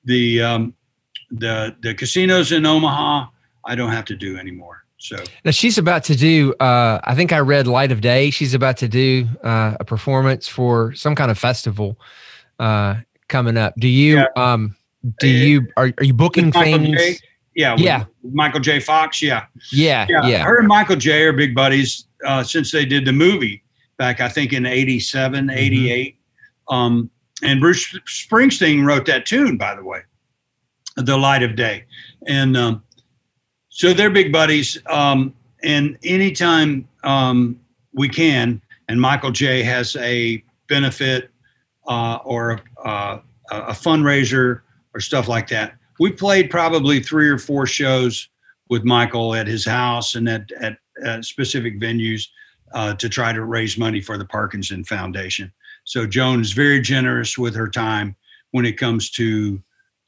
[0.04, 0.74] the um,
[1.30, 3.26] the the casinos in Omaha,
[3.64, 4.84] I don't have to do anymore.
[4.98, 6.52] So now she's about to do.
[6.60, 8.30] Uh, I think I read Light of Day.
[8.30, 11.98] She's about to do uh, a performance for some kind of festival
[12.58, 12.96] uh,
[13.28, 13.74] coming up.
[13.78, 14.18] Do you?
[14.18, 14.26] Yeah.
[14.36, 14.76] Um,
[15.18, 15.66] do you?
[15.76, 16.88] Are, are you booking things?
[16.98, 17.16] J?
[17.54, 17.76] Yeah.
[17.78, 18.04] Yeah.
[18.22, 18.78] Michael J.
[18.80, 19.22] Fox.
[19.22, 19.46] Yeah.
[19.72, 20.06] Yeah.
[20.08, 20.26] Yeah.
[20.26, 20.44] yeah.
[20.44, 21.22] Her and Michael J.
[21.22, 23.62] are big buddies uh, since they did the movie
[23.96, 25.58] back, I think, in 87, mm-hmm.
[25.58, 26.18] 88.
[26.68, 27.10] Um,
[27.42, 30.00] and Bruce Springsteen wrote that tune, by the way,
[30.96, 31.84] "The Light of Day,"
[32.26, 32.82] and um,
[33.68, 34.78] so they're big buddies.
[34.86, 37.60] Um, and anytime um,
[37.92, 41.30] we can, and Michael J has a benefit
[41.86, 43.18] uh, or uh,
[43.50, 44.62] a fundraiser
[44.94, 45.74] or stuff like that.
[45.98, 48.28] We played probably three or four shows
[48.68, 52.26] with Michael at his house and at, at, at specific venues
[52.72, 55.52] uh, to try to raise money for the Parkinson Foundation.
[55.84, 58.16] So Joan's very generous with her time
[58.52, 59.60] when it comes to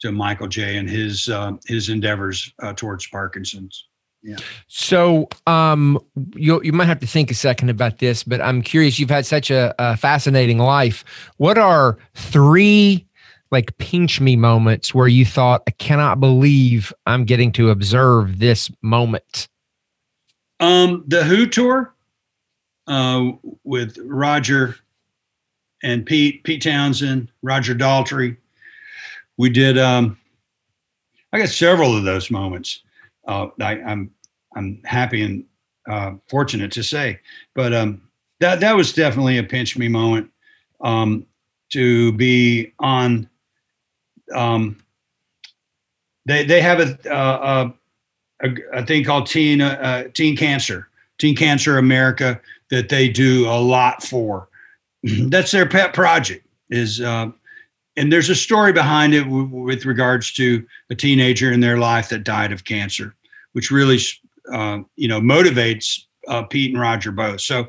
[0.03, 3.87] to Michael J and his uh, his endeavors uh, towards Parkinson's.
[4.21, 4.35] Yeah.
[4.67, 5.97] So um,
[6.35, 8.99] you you might have to think a second about this, but I'm curious.
[8.99, 11.05] You've had such a, a fascinating life.
[11.37, 13.07] What are three
[13.49, 18.69] like pinch me moments where you thought, I cannot believe I'm getting to observe this
[18.81, 19.47] moment?
[20.59, 21.93] Um, the Who tour
[22.87, 23.31] uh,
[23.63, 24.75] with Roger
[25.81, 28.37] and Pete, Pete Townshend, Roger Daltrey.
[29.37, 29.77] We did.
[29.77, 30.17] Um,
[31.31, 32.83] I got several of those moments.
[33.27, 34.11] Uh, I, am I'm,
[34.55, 35.45] I'm happy and
[35.89, 37.19] uh, fortunate to say,
[37.55, 38.01] but um,
[38.39, 40.29] that that was definitely a pinch me moment
[40.81, 41.25] um,
[41.71, 43.27] to be on
[44.33, 44.77] um,
[46.25, 47.71] they they have a, uh,
[48.43, 53.59] a, a thing called Teen uh, Teen Cancer, Teen Cancer America that they do a
[53.59, 54.47] lot for.
[55.03, 56.45] That's their pet project.
[56.69, 57.31] Is uh,
[57.95, 62.09] and there's a story behind it w- with regards to a teenager in their life
[62.09, 63.15] that died of cancer,
[63.53, 63.99] which really
[64.51, 67.41] uh, you know motivates uh, Pete and Roger both.
[67.41, 67.67] So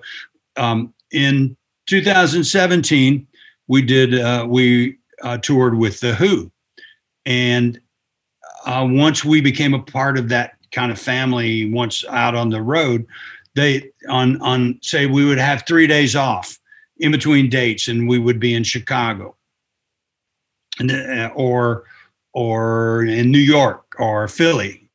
[0.57, 1.57] um, in
[1.87, 3.27] 2017,
[3.69, 6.51] we did uh, we uh, toured with the Who,
[7.27, 7.79] and
[8.65, 12.63] uh, once we became a part of that kind of family, once out on the
[12.63, 13.07] road,
[13.55, 16.59] they on on say we would have three days off
[16.99, 19.37] in between dates, and we would be in Chicago,
[21.35, 21.85] or
[22.33, 24.89] or in New York or Philly,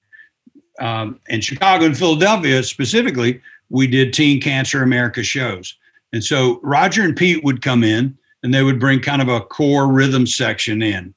[0.80, 3.42] um, and Chicago and Philadelphia specifically.
[3.70, 5.76] We did Teen Cancer America shows,
[6.12, 9.42] and so Roger and Pete would come in, and they would bring kind of a
[9.42, 11.14] core rhythm section in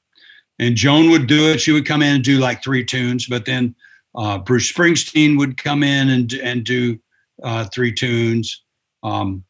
[0.59, 1.59] and Joan would do it.
[1.59, 3.75] She would come in and do like three tunes, but then
[4.15, 6.99] uh, Bruce Springsteen would come in and and do
[7.43, 8.63] uh, three tunes.
[9.01, 9.43] Um,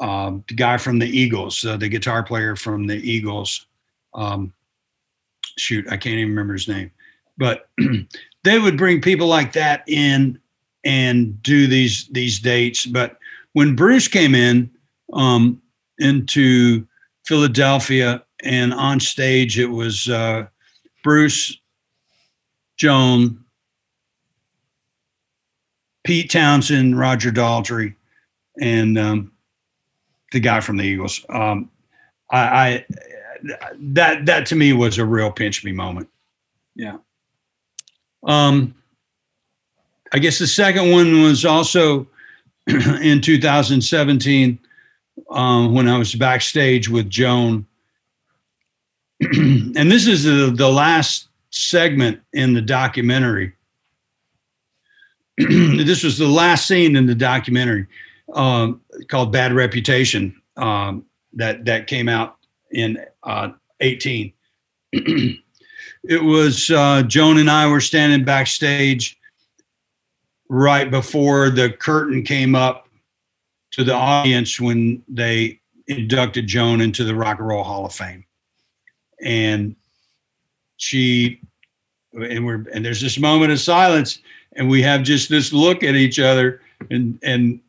[0.00, 3.66] uh, the guy from the Eagles, uh, the guitar player from the Eagles,
[4.14, 4.52] um,
[5.58, 6.90] shoot, I can't even remember his name,
[7.38, 7.68] but
[8.44, 10.38] they would bring people like that in
[10.84, 12.86] and do these these dates.
[12.86, 13.18] But
[13.52, 14.70] when Bruce came in
[15.12, 15.60] um,
[15.98, 16.86] into
[17.24, 20.46] Philadelphia and on stage it was uh,
[21.04, 21.58] Bruce,
[22.76, 23.44] Joan,
[26.04, 27.94] Pete Townshend, Roger Daltrey,
[28.60, 29.32] and um,
[30.32, 31.24] the guy from the Eagles.
[31.28, 31.70] Um,
[32.30, 32.86] I, I,
[33.78, 36.08] that that to me was a real pinch me moment.
[36.74, 36.98] Yeah.
[38.26, 38.74] Um,
[40.12, 42.06] I guess the second one was also
[42.66, 44.58] in 2017
[45.30, 47.66] um, when I was backstage with Joan
[49.32, 53.52] and this is the, the last segment in the documentary.
[55.38, 57.86] this was the last scene in the documentary
[58.34, 62.36] um, called Bad Reputation um, that, that came out
[62.72, 63.50] in uh,
[63.80, 64.32] 18.
[64.92, 69.18] it was uh, Joan and I were standing backstage
[70.48, 72.88] right before the curtain came up
[73.72, 78.24] to the audience when they inducted Joan into the Rock and Roll Hall of Fame
[79.22, 79.76] and
[80.76, 81.40] she
[82.12, 84.18] and we're and there's this moment of silence
[84.56, 86.60] and we have just this look at each other
[86.90, 87.60] and and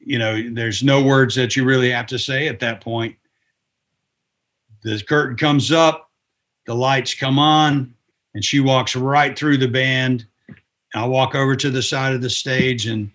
[0.00, 3.16] you know there's no words that you really have to say at that point
[4.84, 6.10] the curtain comes up
[6.66, 7.92] the lights come on
[8.34, 10.26] and she walks right through the band
[10.94, 13.10] i walk over to the side of the stage and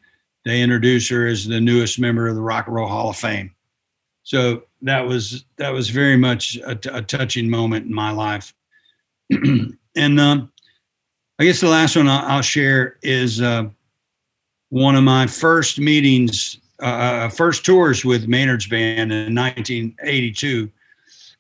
[0.46, 3.54] they introduce her as the newest member of the rock and roll hall of fame
[4.30, 8.54] so that was that was very much a, a touching moment in my life.
[9.32, 10.52] and um,
[11.40, 13.70] I guess the last one I'll, I'll share is uh,
[14.70, 20.70] one of my first meetings, uh, uh first tours with Maynard's band in 1982.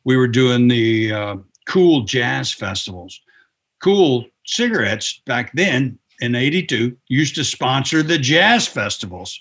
[0.03, 1.35] We were doing the uh,
[1.67, 3.19] Kool Jazz festivals.
[3.81, 9.39] Kool cigarettes back then in 82 used to sponsor the jazz festivals.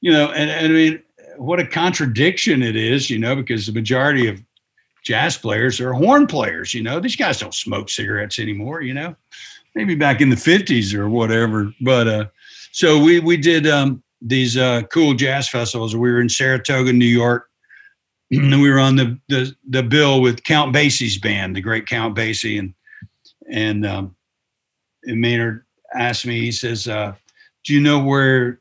[0.00, 1.02] You know, and, and I mean,
[1.36, 4.42] what a contradiction it is, you know, because the majority of
[5.02, 7.00] jazz players are horn players, you know.
[7.00, 9.16] These guys don't smoke cigarettes anymore, you know.
[9.74, 11.72] Maybe back in the 50s or whatever.
[11.80, 12.24] But uh
[12.72, 15.94] so we we did um these uh Kool jazz festivals.
[15.94, 17.47] We were in Saratoga, New York
[18.30, 22.16] and we were on the, the the bill with Count Basie's band, the great Count
[22.16, 22.74] Basie, and
[23.50, 24.14] and um,
[25.04, 25.64] and Maynard
[25.94, 26.40] asked me.
[26.40, 27.14] He says, uh,
[27.64, 28.60] "Do you know where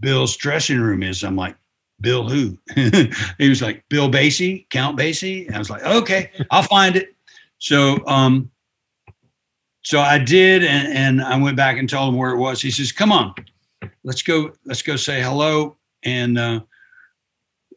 [0.00, 1.56] Bill's dressing room is?" I'm like,
[2.00, 2.58] "Bill who?"
[3.38, 7.14] he was like, "Bill Basie, Count Basie." And I was like, "Okay, I'll find it."
[7.58, 8.50] So um,
[9.82, 12.60] so I did, and, and I went back and told him where it was.
[12.60, 13.34] He says, "Come on,
[14.02, 14.52] let's go.
[14.64, 16.60] Let's go say hello." And uh,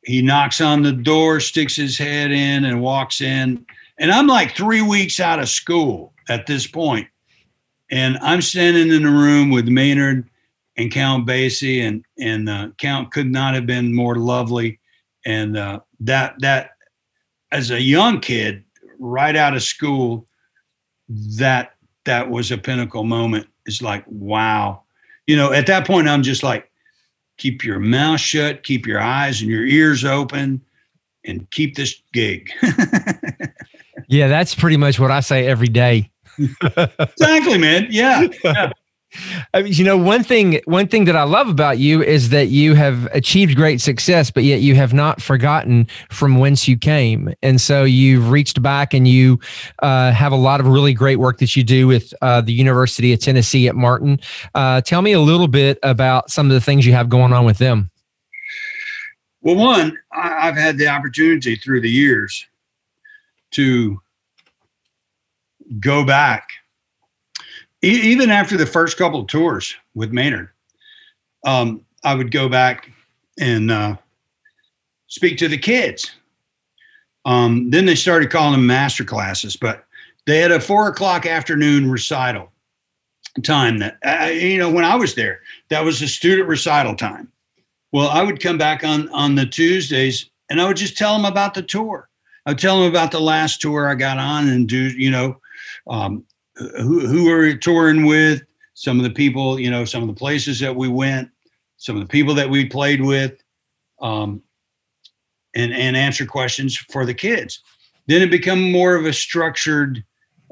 [0.04, 3.66] he knocks on the door, sticks his head in, and walks in.
[3.98, 7.08] And I'm like three weeks out of school at this point,
[7.92, 10.30] and I'm standing in the room with Maynard
[10.78, 14.80] and Count Basie, and and uh, Count could not have been more lovely.
[15.26, 16.72] And uh, that that
[17.52, 18.64] as a young kid,
[19.00, 20.28] right out of school,
[21.38, 21.74] that
[22.06, 23.48] that was a pinnacle moment.
[23.66, 24.84] It's like wow,
[25.28, 25.52] you know.
[25.52, 26.69] At that point, I'm just like,
[27.40, 30.62] keep your mouth shut, keep your eyes and your ears open,
[31.26, 32.52] and keep this gig.
[34.08, 36.12] yeah, that's pretty much what I say every day.
[37.00, 37.88] exactly, man.
[37.90, 38.28] Yeah.
[38.44, 38.72] yeah.
[39.54, 42.50] I mean, you know, one thing one thing that I love about you is that
[42.50, 47.34] you have achieved great success, but yet you have not forgotten from whence you came,
[47.42, 49.40] and so you've reached back and you
[49.80, 53.12] uh, have a lot of really great work that you do with uh, the University
[53.12, 54.20] of Tennessee at Martin.
[54.54, 57.46] Uh, tell me a little bit about some of the things you have going on
[57.46, 57.90] with them.
[59.42, 62.46] Well, one, I've had the opportunity through the years
[63.52, 64.00] to
[65.80, 66.50] go back
[67.82, 70.50] even after the first couple of tours with Maynard,
[71.46, 72.92] um, I would go back
[73.40, 73.96] and uh,
[75.08, 76.12] speak to the kids.
[77.26, 79.86] Um, then they started calling them master classes, but
[80.26, 82.52] they had a four o'clock afternoon recital
[83.44, 87.32] time that uh, you know when I was there, that was a student recital time.
[87.92, 91.26] Well, I would come back on on the Tuesdays and I would just tell them
[91.26, 92.10] about the tour.
[92.46, 95.40] I would tell them about the last tour I got on and do you know
[95.88, 96.24] um,
[96.60, 98.42] who who we're touring with,
[98.74, 101.30] some of the people, you know, some of the places that we went,
[101.78, 103.42] some of the people that we played with,
[104.02, 104.42] um,
[105.56, 107.62] and and answer questions for the kids.
[108.08, 110.04] Then it become more of a structured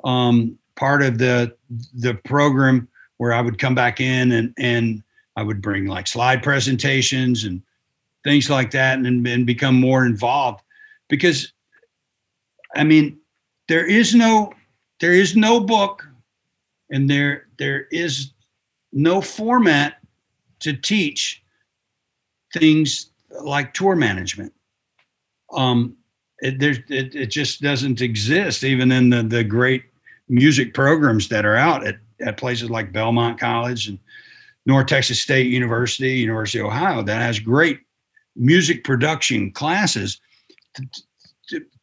[0.04, 1.56] um, part of the
[1.94, 2.88] the program
[3.18, 5.04] where I would come back in and and
[5.36, 7.62] I would bring like slide presentations and
[8.24, 10.62] things like that and, and become more involved
[11.10, 11.54] because
[12.76, 13.20] I mean
[13.68, 14.54] there is no
[15.00, 16.08] there is no book
[16.90, 18.32] and there there is
[18.92, 19.98] no format
[20.60, 21.44] to teach
[22.54, 24.54] things like tour management.
[25.52, 25.96] Um
[26.40, 29.86] it, it, it just doesn't exist even in the, the great
[30.30, 33.98] music programs that are out at, at places like belmont college and
[34.68, 37.80] north texas state university university of ohio that has great
[38.38, 40.22] music production classes.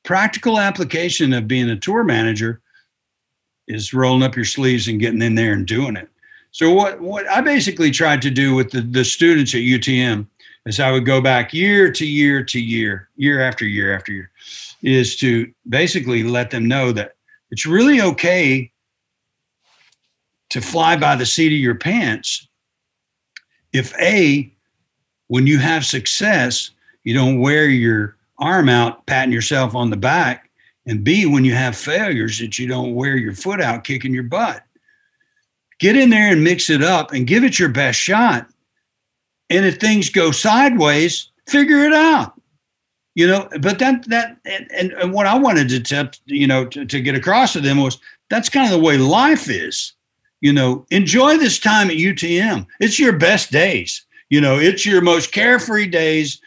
[0.04, 2.60] Practical application of being a tour manager
[3.68, 6.08] is rolling up your sleeves and getting in there and doing it.
[6.50, 10.26] So what what I basically tried to do with the, the students at UTM
[10.66, 14.30] is I would go back year to year to year, year after year after year,
[14.82, 17.16] is to basically let them know that
[17.50, 18.70] it's really okay
[20.50, 22.46] to fly by the seat of your pants
[23.72, 24.52] if a
[25.26, 26.70] when you have success
[27.02, 30.50] you don't wear your arm out patting yourself on the back
[30.86, 34.24] and B, when you have failures, that you don't wear your foot out kicking your
[34.24, 34.62] butt.
[35.78, 38.46] Get in there and mix it up and give it your best shot.
[39.50, 42.40] And if things go sideways, figure it out.
[43.14, 46.84] You know, but that that and, and, what I wanted to tell, you know, to,
[46.84, 49.92] to get across to them was that's kind of the way life is.
[50.40, 52.66] You know, enjoy this time at UTM.
[52.80, 54.04] It's your best days.
[54.30, 56.40] You know, it's your most carefree days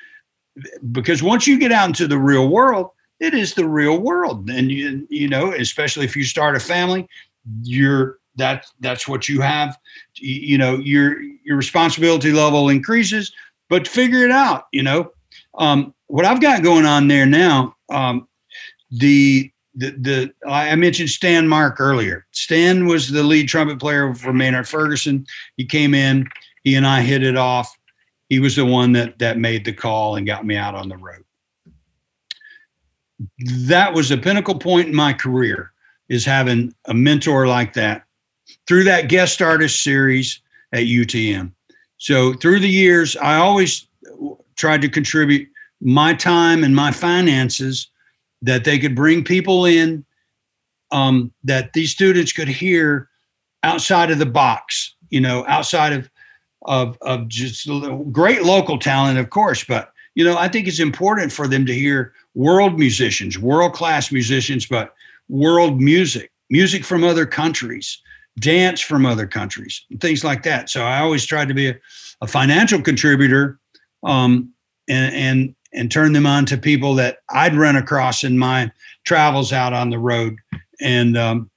[0.91, 4.71] because once you get out into the real world, it is the real world and
[4.71, 7.07] you you know especially if you start a family
[7.63, 9.77] you're that that's what you have
[10.15, 13.31] you know your your responsibility level increases
[13.69, 15.11] but figure it out you know
[15.57, 18.27] um, what i've got going on there now um,
[18.91, 22.25] the the, the I mentioned Stan Mark earlier.
[22.31, 25.23] Stan was the lead trumpet player for Maynard Ferguson.
[25.55, 26.27] He came in,
[26.63, 27.77] he and I hit it off.
[28.27, 30.97] He was the one that that made the call and got me out on the
[30.97, 31.23] road
[33.39, 35.71] that was a pinnacle point in my career
[36.09, 38.03] is having a mentor like that
[38.67, 40.41] through that guest artist series
[40.71, 41.51] at UTM.
[41.97, 43.87] So through the years, I always
[44.55, 45.47] tried to contribute
[45.81, 47.89] my time and my finances
[48.41, 50.05] that they could bring people in
[50.91, 53.09] um, that these students could hear
[53.63, 56.09] outside of the box, you know, outside of
[56.63, 57.69] of of just
[58.11, 61.73] great local talent, of course, but you know, I think it's important for them to
[61.73, 64.93] hear world musicians, world class musicians, but
[65.27, 67.99] world music, music from other countries,
[68.39, 70.69] dance from other countries, things like that.
[70.69, 71.75] So I always tried to be a,
[72.21, 73.59] a financial contributor
[74.03, 74.53] um,
[74.87, 78.71] and, and and turn them on to people that I'd run across in my
[79.05, 80.37] travels out on the road.
[80.79, 81.49] And um,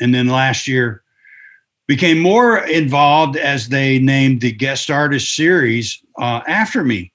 [0.00, 1.02] and then last year
[1.88, 7.10] became more involved as they named the guest artist series uh, after me.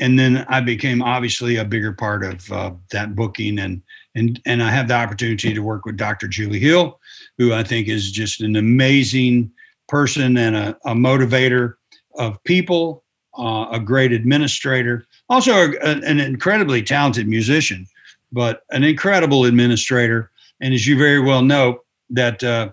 [0.00, 3.82] And then I became obviously a bigger part of uh, that booking, and
[4.14, 6.26] and and I have the opportunity to work with Dr.
[6.26, 6.98] Julie Hill,
[7.38, 9.52] who I think is just an amazing
[9.88, 11.74] person and a, a motivator
[12.14, 13.04] of people,
[13.38, 17.86] uh, a great administrator, also a, an incredibly talented musician,
[18.32, 20.30] but an incredible administrator.
[20.60, 21.80] And as you very well know,
[22.10, 22.70] that uh,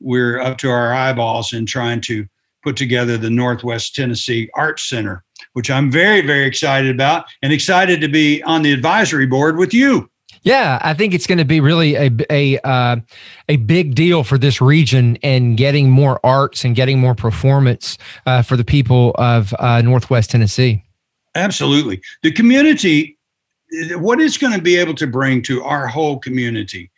[0.00, 2.26] we're up to our eyeballs in trying to
[2.62, 5.24] put together the Northwest Tennessee Arts Center,
[5.58, 9.74] which I'm very, very excited about and excited to be on the advisory board with
[9.74, 10.08] you.
[10.42, 12.98] Yeah, I think it's going to be really a a uh,
[13.48, 18.42] a big deal for this region and getting more arts and getting more performance uh,
[18.42, 20.84] for the people of uh, Northwest Tennessee.
[21.34, 23.18] Absolutely, the community,
[23.96, 26.88] what it's going to be able to bring to our whole community,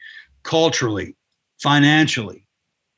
[0.42, 1.16] culturally,
[1.62, 2.44] financially,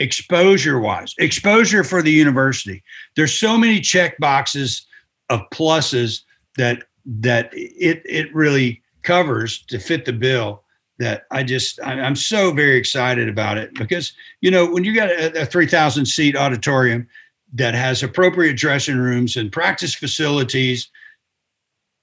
[0.01, 2.83] exposure wise, exposure for the university.
[3.15, 4.89] There's so many check boxes
[5.33, 6.23] of pluses
[6.57, 10.63] that that it it really covers to fit the bill
[10.99, 15.09] that I just I'm so very excited about it because you know when you got
[15.09, 17.09] a, a 3,000 seat auditorium
[17.55, 20.91] that has appropriate dressing rooms and practice facilities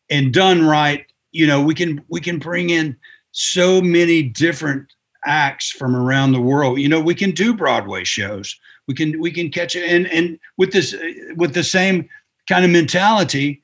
[0.10, 2.98] and done right, you know we can we can bring in
[3.32, 4.92] so many different
[5.26, 6.80] acts from around the world.
[6.80, 8.58] You know, we can do Broadway shows.
[8.88, 10.96] We can we can catch it, and and with this
[11.36, 12.10] with the same
[12.50, 13.62] kind of mentality,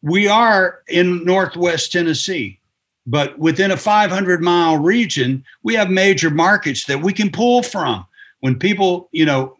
[0.00, 2.58] we are in Northwest Tennessee,
[3.06, 8.04] but within a 500 mile region, we have major markets that we can pull from.
[8.40, 9.56] When people, you know,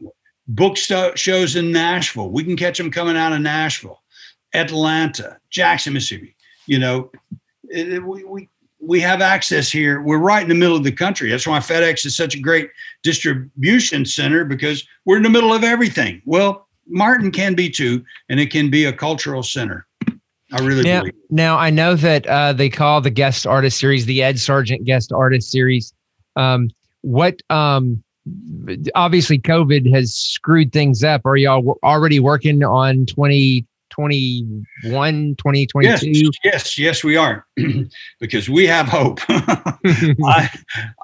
[0.49, 4.03] book shows in Nashville, we can catch them coming out of Nashville,
[4.55, 6.35] Atlanta, Jackson, Mississippi.
[6.67, 7.13] You know,
[7.73, 8.49] we, we
[8.81, 10.03] we have access here.
[10.03, 11.31] We're right in the middle of the country.
[11.31, 12.69] That's why FedEx is such a great
[13.05, 16.21] distribution center because we're in the middle of everything.
[16.25, 19.87] Well, Martin can be too, and it can be a cultural center.
[20.53, 21.15] I really now, believe.
[21.31, 25.13] Now I know that uh, they call the guest artist series the Ed Sargent guest
[25.13, 25.95] artist series.
[26.37, 26.71] Um,
[27.01, 28.03] what um,
[28.95, 31.25] obviously COVID has screwed things up.
[31.25, 36.11] Are y'all already working on 20 2021, 2022?
[36.11, 37.47] Yes, yes, yes, we are,
[38.21, 39.21] because we have hope.
[39.29, 40.51] I,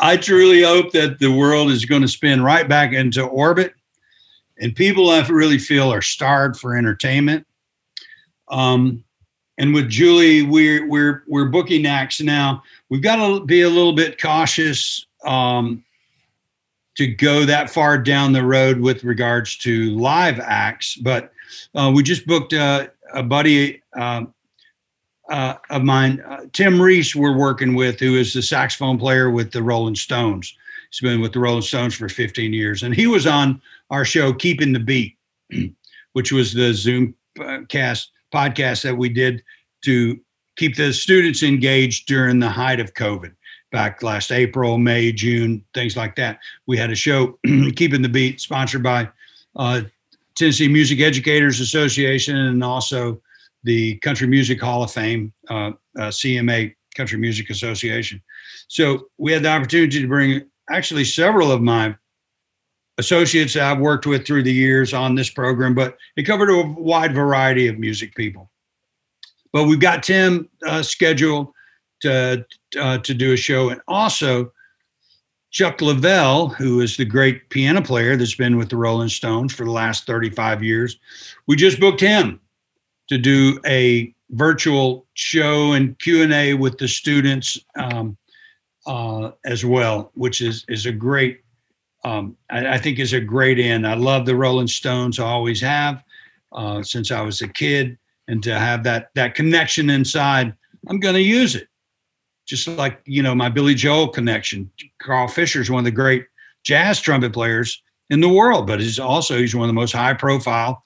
[0.01, 3.75] I truly hope that the world is going to spin right back into orbit,
[4.61, 7.47] and people I really feel are starved for entertainment.
[8.49, 9.05] Um,
[9.59, 12.63] and with Julie, we're we're we're booking acts now.
[12.89, 15.85] We've got to be a little bit cautious um,
[16.97, 21.33] to go that far down the road with regards to live acts, but
[21.75, 24.33] uh, we just booked uh, a buddy um,
[25.29, 29.53] uh, of mine, uh, Tim Ries, we're working with, who is the saxophone player with
[29.53, 30.57] the Rolling Stones.
[30.91, 34.33] He's been with the Rolling Stones for 15 years, and he was on our show,
[34.33, 35.17] Keeping the Beat,
[36.13, 37.15] which was the Zoom
[37.69, 39.43] cast podcast that we did
[39.85, 40.19] to
[40.57, 43.33] keep the students engaged during the height of COVID
[43.71, 46.39] back last April, May, June, things like that.
[46.67, 47.39] We had a show,
[47.77, 49.09] Keeping the Beat, sponsored by
[49.57, 49.83] uh,
[50.35, 53.21] Tennessee Music Educators Association and also
[53.65, 58.23] the Country Music Hall of Fame, uh, uh, CMA Country Music Association.
[58.69, 61.95] So we had the opportunity to bring actually several of my
[62.99, 66.63] associates that I've worked with through the years on this program, but it covered a
[66.63, 68.51] wide variety of music people.
[69.53, 71.53] But we've got Tim uh, scheduled
[72.01, 72.45] to
[72.79, 74.53] uh, to do a show, and also
[75.51, 79.65] Chuck Leavell, who is the great piano player that's been with the Rolling Stones for
[79.65, 80.99] the last 35 years,
[81.47, 82.41] we just booked him
[83.09, 88.17] to do a virtual show and Q&A with the students um,
[88.87, 91.41] uh, as well, which is, is a great,
[92.09, 93.87] um, I, I, think is a great end.
[93.87, 96.03] I love the Rolling Stones, I always have
[96.53, 97.99] uh, since I was a kid.
[98.29, 100.55] And to have that, that connection inside,
[100.89, 101.69] I'm going to use it
[102.49, 104.71] just like you know my Billy Joel connection.
[105.01, 106.27] Carl Fisher is one of the great
[106.65, 107.81] jazz trumpet players
[108.11, 110.83] in the world, but he's also he's one of the most high profile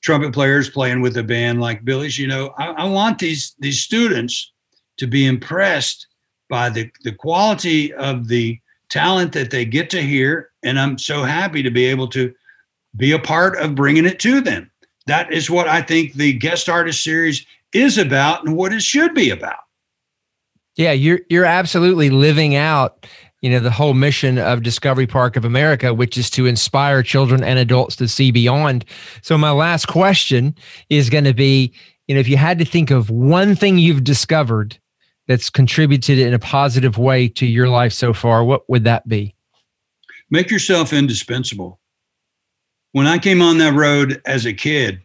[0.00, 2.18] trumpet players playing with a band like Billy's.
[2.18, 4.52] You know, I, I want these these students
[4.98, 6.06] to be impressed
[6.48, 8.58] by the the quality of the
[8.88, 12.34] talent that they get to hear, and I'm so happy to be able to
[12.96, 14.70] be a part of bringing it to them.
[15.06, 19.14] That is what I think the guest artist series is about and what it should
[19.14, 19.60] be about.
[20.76, 23.06] Yeah, you're you're absolutely living out,
[23.40, 27.42] you know, the whole mission of Discovery Park of America, which is to inspire children
[27.42, 28.84] and adults to see beyond.
[29.22, 30.54] So my last question
[30.88, 31.74] is going to be,
[32.06, 34.78] you know, if you had to think of one thing you've discovered
[35.28, 39.34] that's contributed in a positive way to your life so far, what would that be?
[40.32, 41.78] Make yourself indispensable.
[42.92, 45.02] When I came on that road as a kid,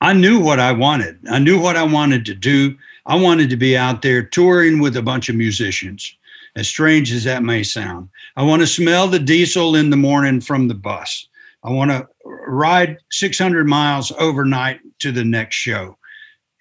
[0.00, 1.18] I knew what I wanted.
[1.30, 2.74] I knew what I wanted to do.
[3.04, 6.16] I wanted to be out there touring with a bunch of musicians,
[6.56, 8.08] as strange as that may sound.
[8.36, 11.28] I want to smell the diesel in the morning from the bus.
[11.62, 15.98] I want to ride 600 miles overnight to the next show.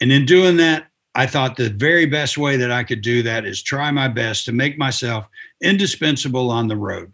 [0.01, 3.45] And in doing that, I thought the very best way that I could do that
[3.45, 5.25] is try my best to make myself
[5.61, 7.13] indispensable on the road.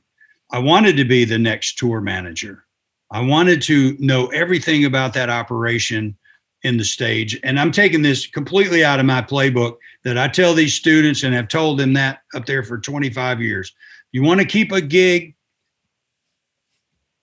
[0.53, 2.63] I wanted to be the next tour manager.
[3.11, 6.15] I wanted to know everything about that operation
[6.61, 7.37] in the stage.
[7.43, 11.33] And I'm taking this completely out of my playbook that I tell these students and
[11.33, 13.73] have told them that up there for 25 years.
[14.11, 15.35] You want to keep a gig,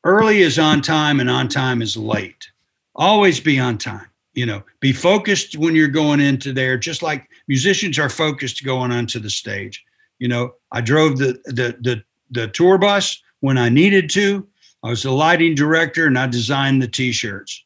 [0.05, 2.51] early is on time and on time is late.
[2.97, 7.29] Always be on time you know be focused when you're going into there just like
[7.49, 9.85] musicians are focused going onto the stage
[10.19, 14.47] you know i drove the the the, the tour bus when i needed to.
[14.83, 17.65] I was the lighting director and i designed the t-shirts.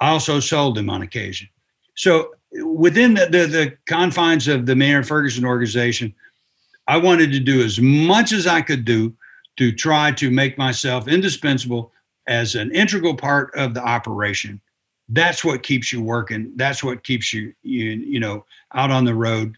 [0.00, 1.48] I also sold them on occasion.
[1.96, 6.14] So within the, the, the confines of the Maynard Ferguson organization
[6.88, 9.14] i wanted to do as much as i could do
[9.56, 11.92] to try to make myself indispensable
[12.26, 14.60] as an integral part of the operation.
[15.08, 16.52] That's what keeps you working.
[16.56, 19.56] That's what keeps you you you know out on the road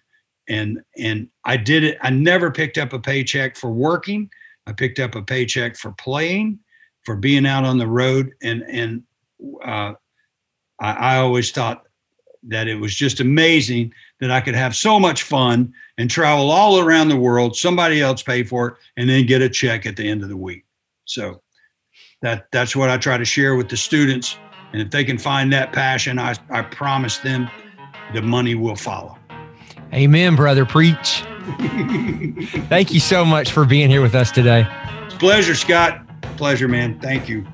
[0.48, 4.28] and and i did it i never picked up a paycheck for working
[4.66, 6.58] i picked up a paycheck for playing
[7.04, 9.02] for being out on the road and and
[9.64, 9.92] uh,
[10.80, 11.84] I, I always thought
[12.44, 16.80] that it was just amazing that i could have so much fun and travel all
[16.80, 20.08] around the world somebody else pay for it and then get a check at the
[20.08, 20.64] end of the week
[21.04, 21.42] so
[22.22, 24.36] that that's what i try to share with the students
[24.72, 27.50] and if they can find that passion, I, I promise them
[28.14, 29.17] the money will follow.
[29.92, 30.64] Amen, brother.
[30.64, 31.24] Preach.
[32.68, 34.66] Thank you so much for being here with us today.
[35.06, 36.06] It's pleasure, Scott.
[36.36, 36.98] Pleasure, man.
[37.00, 37.46] Thank you.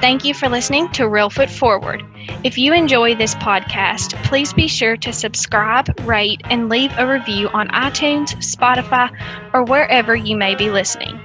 [0.00, 2.02] Thank you for listening to Reelfoot Forward.
[2.42, 7.48] If you enjoy this podcast, please be sure to subscribe, rate, and leave a review
[7.50, 9.10] on iTunes, Spotify,
[9.54, 11.20] or wherever you may be listening.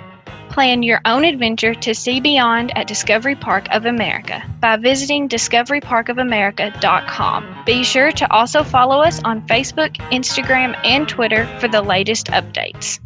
[0.58, 7.64] Plan your own adventure to see beyond at Discovery Park of America by visiting discoveryparkofamerica.com.
[7.64, 13.00] Be sure to also follow us on Facebook, Instagram, and Twitter for the latest updates.